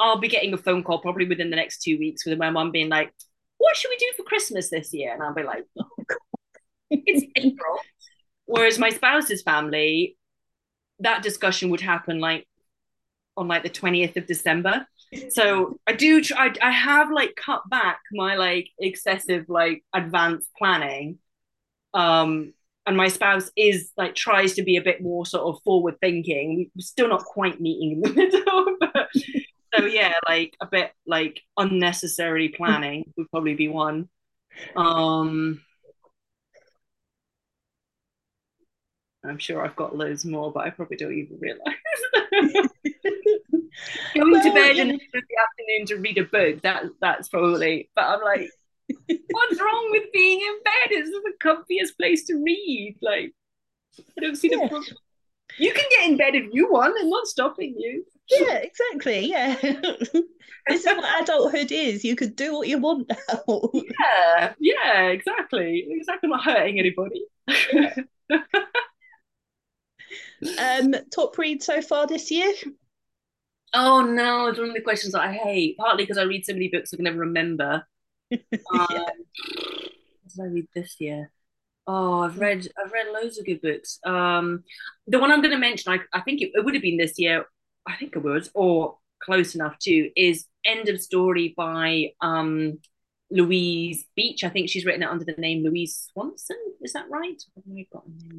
[0.00, 2.72] I'll be getting a phone call probably within the next two weeks with my mom
[2.72, 3.12] being like,
[3.58, 5.88] "What should we do for Christmas this year?" And I'll be like, "Oh
[6.90, 7.78] it's April."
[8.46, 10.16] Whereas my spouse's family,
[10.98, 12.48] that discussion would happen like
[13.36, 14.84] on like the 20th of December.
[15.28, 20.50] So I do try, I, I have like cut back my like excessive like advanced
[20.58, 21.20] planning.
[21.94, 22.52] Um
[22.86, 26.70] and my spouse is like tries to be a bit more sort of forward thinking.
[26.74, 29.08] We're still not quite meeting in the middle, but
[29.74, 34.08] so yeah, like a bit like unnecessary planning would probably be one.
[34.76, 35.60] Um
[39.24, 41.62] I'm sure I've got loads more, but I probably don't even realize.
[44.14, 48.04] Going well, to bed in the afternoon to read a book, that that's probably, but
[48.04, 48.50] I'm like,
[49.08, 50.90] what's wrong with being in bed?
[50.90, 52.96] It's the comfiest place to read.
[53.02, 53.32] Like,
[53.98, 54.58] I don't see yeah.
[54.62, 54.96] the problem.
[55.58, 58.04] You can get in bed if you want, and not stopping you.
[58.30, 59.26] Yeah, exactly.
[59.26, 59.54] Yeah.
[59.60, 60.24] this
[60.68, 62.04] is what adulthood is.
[62.04, 63.70] You could do what you want now.
[63.72, 65.86] yeah, yeah, exactly.
[65.90, 67.24] Exactly not hurting anybody.
[67.72, 67.94] Yeah.
[70.58, 72.52] um, top read so far this year?
[73.74, 75.76] Oh no, it's one of the questions that I hate.
[75.76, 77.84] Partly because I read so many books I can never remember.
[78.72, 78.98] Um, yeah.
[78.98, 81.30] What did I read this year?
[81.86, 83.98] Oh, I've read I've read loads of good books.
[84.04, 84.64] Um,
[85.06, 87.18] the one I'm going to mention, I, I think it, it would have been this
[87.18, 87.44] year.
[87.86, 92.78] I think it was, or close enough to, is End of Story by um,
[93.30, 94.44] Louise Beech.
[94.44, 96.56] I think she's written it under the name Louise Swanson.
[96.80, 97.42] Is that right?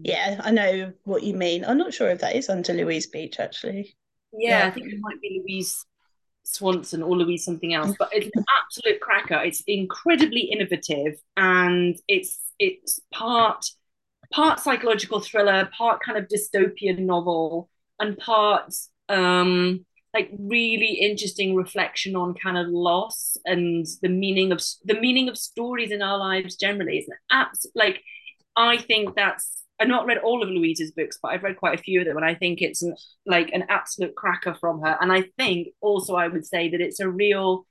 [0.03, 1.65] Yeah, I know what you mean.
[1.65, 3.95] I'm not sure if that is under Louise Beech actually.
[4.33, 4.67] Yeah, yeah.
[4.67, 5.85] I think it might be Louise
[6.45, 9.41] Swanson or Louise something else, but it's an absolute cracker.
[9.43, 13.65] It's incredibly innovative and it's it's part
[14.31, 17.69] part psychological thriller, part kind of dystopian novel,
[17.99, 18.73] and part
[19.09, 25.27] um like really interesting reflection on kind of loss and the meaning of the meaning
[25.27, 26.99] of stories in our lives generally.
[26.99, 28.01] It's an abs like
[28.55, 31.83] I think that's I've not read all of Louise's books, but I've read quite a
[31.83, 32.95] few of them, and I think it's an,
[33.25, 34.97] like an absolute cracker from her.
[35.01, 37.65] And I think also I would say that it's a real,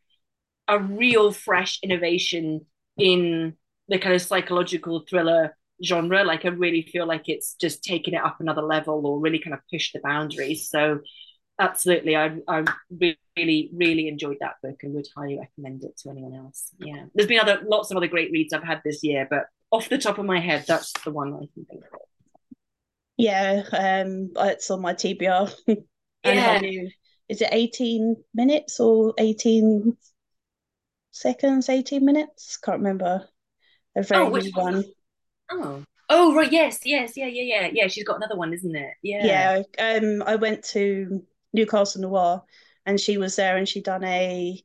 [0.68, 2.66] a real fresh innovation
[2.98, 3.54] in
[3.88, 6.24] the kind of psychological thriller genre.
[6.24, 9.54] Like I really feel like it's just taken it up another level or really kind
[9.54, 10.68] of pushed the boundaries.
[10.68, 11.00] So
[11.58, 12.64] absolutely, I I
[13.36, 16.70] really really enjoyed that book and would highly recommend it to anyone else.
[16.78, 19.88] Yeah, there's been other lots of other great reads I've had this year, but off
[19.88, 22.00] the top of my head, that's the one I can think of.
[23.16, 25.52] Yeah, um, it's on my TBR.
[26.24, 26.60] yeah.
[27.28, 29.96] Is it 18 minutes or 18
[31.10, 32.56] seconds, 18 minutes?
[32.58, 33.28] Can't remember.
[33.96, 34.74] A very oh, which one.
[34.74, 34.84] one.
[35.50, 35.84] Oh.
[36.10, 37.86] Oh right, yes, yes, yeah, yeah, yeah, yeah.
[37.88, 38.92] She's got another one, isn't it?
[39.02, 39.62] Yeah.
[39.78, 39.96] Yeah.
[39.96, 42.42] Um, I went to Newcastle Noir,
[42.84, 44.62] and she was there, and she done a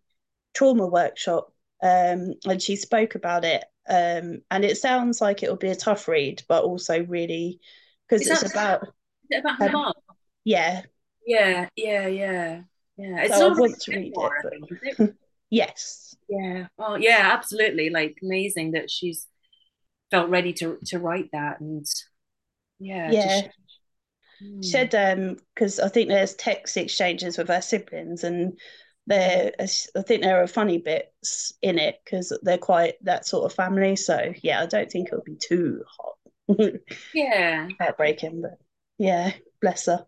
[0.54, 1.54] trauma workshop.
[1.82, 6.08] Um, and she spoke about it, um, and it sounds like it'll be a tough
[6.08, 7.60] read, but also really
[8.08, 8.88] because it's about
[9.30, 9.92] it about her.
[10.44, 10.82] Yeah.
[11.26, 12.62] Yeah, yeah, yeah,
[12.98, 13.24] yeah.
[13.24, 15.10] It's so I want to read it, but...
[15.50, 16.16] yes.
[16.30, 16.68] Yeah.
[16.78, 17.32] Oh, yeah.
[17.34, 17.90] Absolutely.
[17.90, 19.28] Like amazing that she's
[20.12, 21.86] felt ready to to write that, and
[22.80, 23.12] yeah.
[23.12, 23.42] Yeah.
[24.40, 28.58] She said um because I think there's text exchanges with her siblings and
[29.10, 29.66] there I
[30.04, 33.96] think there are funny bits in it because they're quite that sort of family.
[33.96, 36.16] So yeah, I don't think it'll be too hot.
[37.14, 38.58] yeah, heartbreaking, but
[38.98, 40.06] yeah, bless her.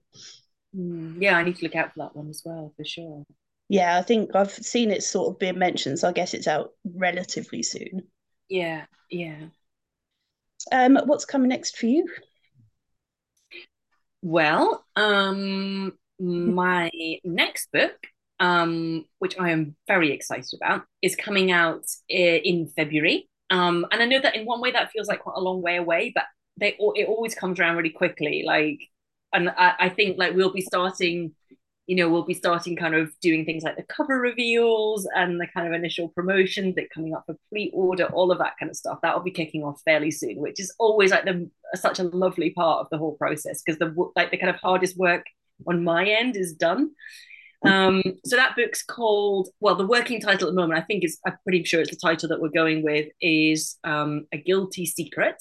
[0.76, 3.26] Mm, yeah, I need to look out for that one as well for sure.
[3.70, 6.72] Yeah, I think I've seen it sort of being mentioned, so I guess it's out
[6.84, 8.04] relatively soon.
[8.50, 9.46] Yeah, yeah.
[10.72, 12.08] Um, what's coming next for you?
[14.22, 16.92] Well, um, my
[17.24, 17.96] next book
[18.42, 23.30] um, which I am very excited about, is coming out in February.
[23.52, 25.78] Um, and I know that in one way that feels like quite a long way
[25.78, 26.26] away, but
[26.60, 28.44] they it always comes around really quickly.
[28.46, 28.80] Like,
[29.32, 31.36] and I, I think like we'll be starting,
[31.86, 35.48] you know, we'll be starting kind of doing things like the cover reveals and the
[35.48, 38.98] kind of initial promotions that coming up for pre-order, all of that kind of stuff.
[39.04, 42.50] That will be kicking off fairly soon, which is always like the such a lovely
[42.50, 45.26] part of the whole process because the like the kind of hardest work
[45.68, 46.90] on my end is done.
[47.64, 51.20] Um, so that book's called well, the working title at the moment, I think is
[51.26, 55.36] I'm pretty sure it's the title that we're going with is um, a guilty secret,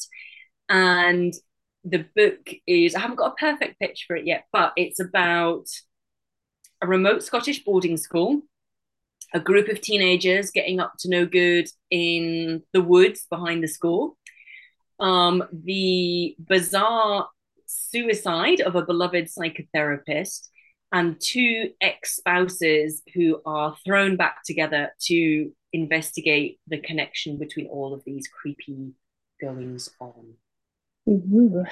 [0.68, 1.32] and
[1.84, 5.66] the book is I haven't got a perfect pitch for it yet, but it's about
[6.82, 8.42] a remote Scottish boarding school,
[9.32, 14.18] a group of teenagers getting up to no good in the woods behind the school,
[14.98, 17.28] um, the bizarre
[17.66, 20.48] suicide of a beloved psychotherapist,
[20.92, 27.94] and two ex spouses who are thrown back together to investigate the connection between all
[27.94, 28.92] of these creepy
[29.40, 30.34] goings on.
[31.08, 31.64] Ooh.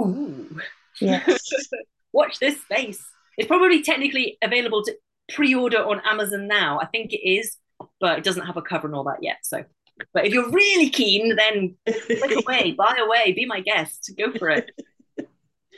[0.00, 0.60] Ooh.
[1.00, 1.48] Yes.
[2.12, 3.04] Watch this space.
[3.36, 4.94] It's probably technically available to
[5.32, 6.78] pre-order on Amazon now.
[6.80, 7.56] I think it is,
[8.00, 9.38] but it doesn't have a cover and all that yet.
[9.42, 9.64] So,
[10.12, 14.50] but if you're really keen, then click away, buy away, be my guest, go for
[14.50, 14.70] it.
[15.16, 15.26] but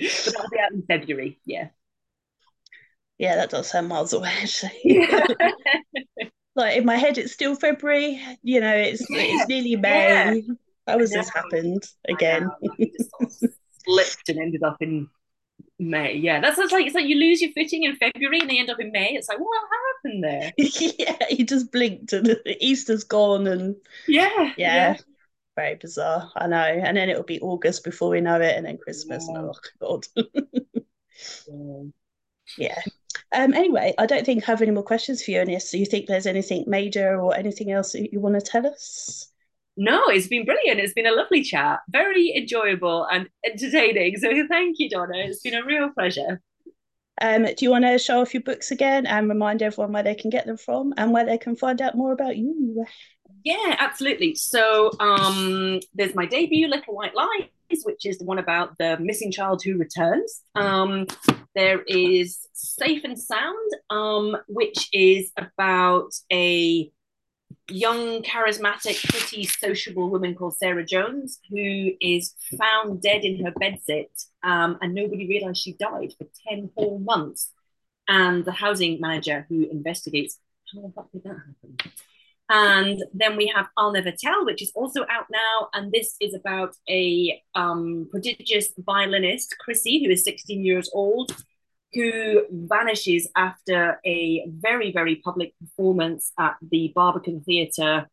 [0.00, 1.38] that'll be out in February.
[1.44, 1.68] Yeah.
[3.19, 4.33] Yeah, that does sound miles away.
[4.43, 4.81] Actually.
[4.85, 5.27] Yeah.
[6.57, 8.21] like in my head, it's still February.
[8.43, 9.19] You know, it's yeah.
[9.21, 10.37] it's nearly May.
[10.37, 10.55] Yeah.
[10.87, 12.51] How has this happened again?
[13.85, 15.09] slipped and ended up in
[15.79, 16.14] May.
[16.14, 18.81] Yeah, that's, like it's like you lose your footing in February and they end up
[18.81, 19.11] in May.
[19.11, 19.69] It's like what
[20.05, 20.53] happened there?
[20.57, 24.97] yeah, you just blinked and Easter's gone and yeah, yeah, yeah,
[25.57, 26.31] very bizarre.
[26.37, 26.57] I know.
[26.57, 29.29] And then it'll be August before we know it, and then Christmas.
[29.29, 29.43] Yeah.
[29.43, 30.07] Oh God.
[31.47, 31.83] yeah.
[32.57, 32.83] yeah.
[33.35, 33.53] Um.
[33.55, 35.70] Anyway, I don't think I have any more questions for you, Anis.
[35.70, 39.31] Do you think there's anything major or anything else that you want to tell us?
[39.76, 40.81] No, it's been brilliant.
[40.81, 44.16] It's been a lovely chat, very enjoyable and entertaining.
[44.16, 45.18] So thank you, Donna.
[45.18, 46.41] It's been a real pleasure.
[47.20, 50.14] Um, do you want to show off your books again and remind everyone where they
[50.14, 52.85] can get them from and where they can find out more about you?
[53.45, 54.34] Yeah, absolutely.
[54.34, 59.30] So um, there's my debut, Little White Lies, which is the one about the missing
[59.30, 60.43] child who returns.
[60.55, 61.07] Um,
[61.55, 66.91] there is Safe and Sound, um, which is about a
[67.70, 74.26] young, charismatic, pretty sociable woman called Sarah Jones, who is found dead in her bedsit,
[74.43, 77.53] um, and nobody realized she died for 10 whole months.
[78.11, 80.39] And the housing manager who investigates
[80.72, 81.76] how the fuck did that happen?
[82.51, 85.68] And then we have I'll Never Tell, which is also out now.
[85.74, 91.36] And this is about a um, prodigious violinist, Chrissy, who is 16 years old,
[91.92, 98.09] who vanishes after a very, very public performance at the Barbican Theatre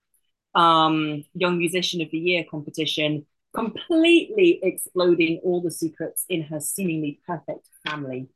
[0.54, 7.20] um, Young Musician of the Year competition, completely exploding all the secrets in her seemingly
[7.26, 8.28] perfect family.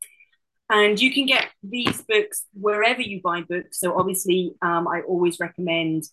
[0.70, 3.80] And you can get these books wherever you buy books.
[3.80, 6.04] So, obviously, um, I always recommend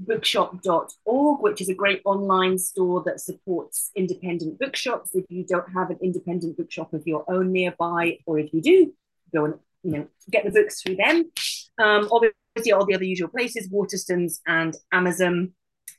[0.00, 5.10] bookshop.org, which is a great online store that supports independent bookshops.
[5.14, 8.92] If you don't have an independent bookshop of your own nearby, or if you do,
[9.34, 11.30] go and you know get the books through them.
[11.78, 15.52] Um, obviously, all the other usual places, Waterstones and Amazon.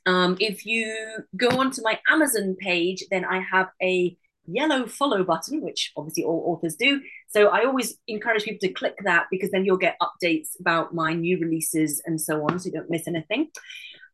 [0.06, 0.94] Um, if you
[1.36, 4.16] go onto my Amazon page, then I have a
[4.52, 7.00] yellow follow button, which obviously all authors do.
[7.28, 11.12] So I always encourage people to click that because then you'll get updates about my
[11.12, 13.50] new releases and so on, so you don't miss anything.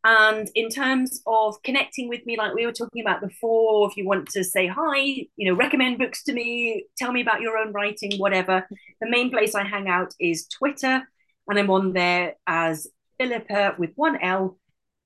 [0.04, 4.06] And in terms of connecting with me, like we were talking about before, if you
[4.06, 7.72] want to say hi, you know, recommend books to me, tell me about your own
[7.72, 8.68] writing, whatever,
[9.00, 11.02] the main place I hang out is Twitter.
[11.48, 12.86] And I'm on there as
[13.18, 14.58] Philippa with one L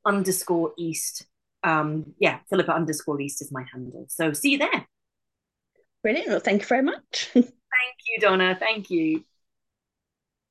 [0.04, 1.24] underscore East.
[1.62, 4.04] Um, yeah, Philippa underscore East is my handle.
[4.10, 4.86] So see you there.
[6.02, 6.28] Brilliant.
[6.28, 7.30] Well, thank you very much.
[7.32, 7.46] thank
[8.06, 8.56] you, Donna.
[8.58, 9.24] Thank you.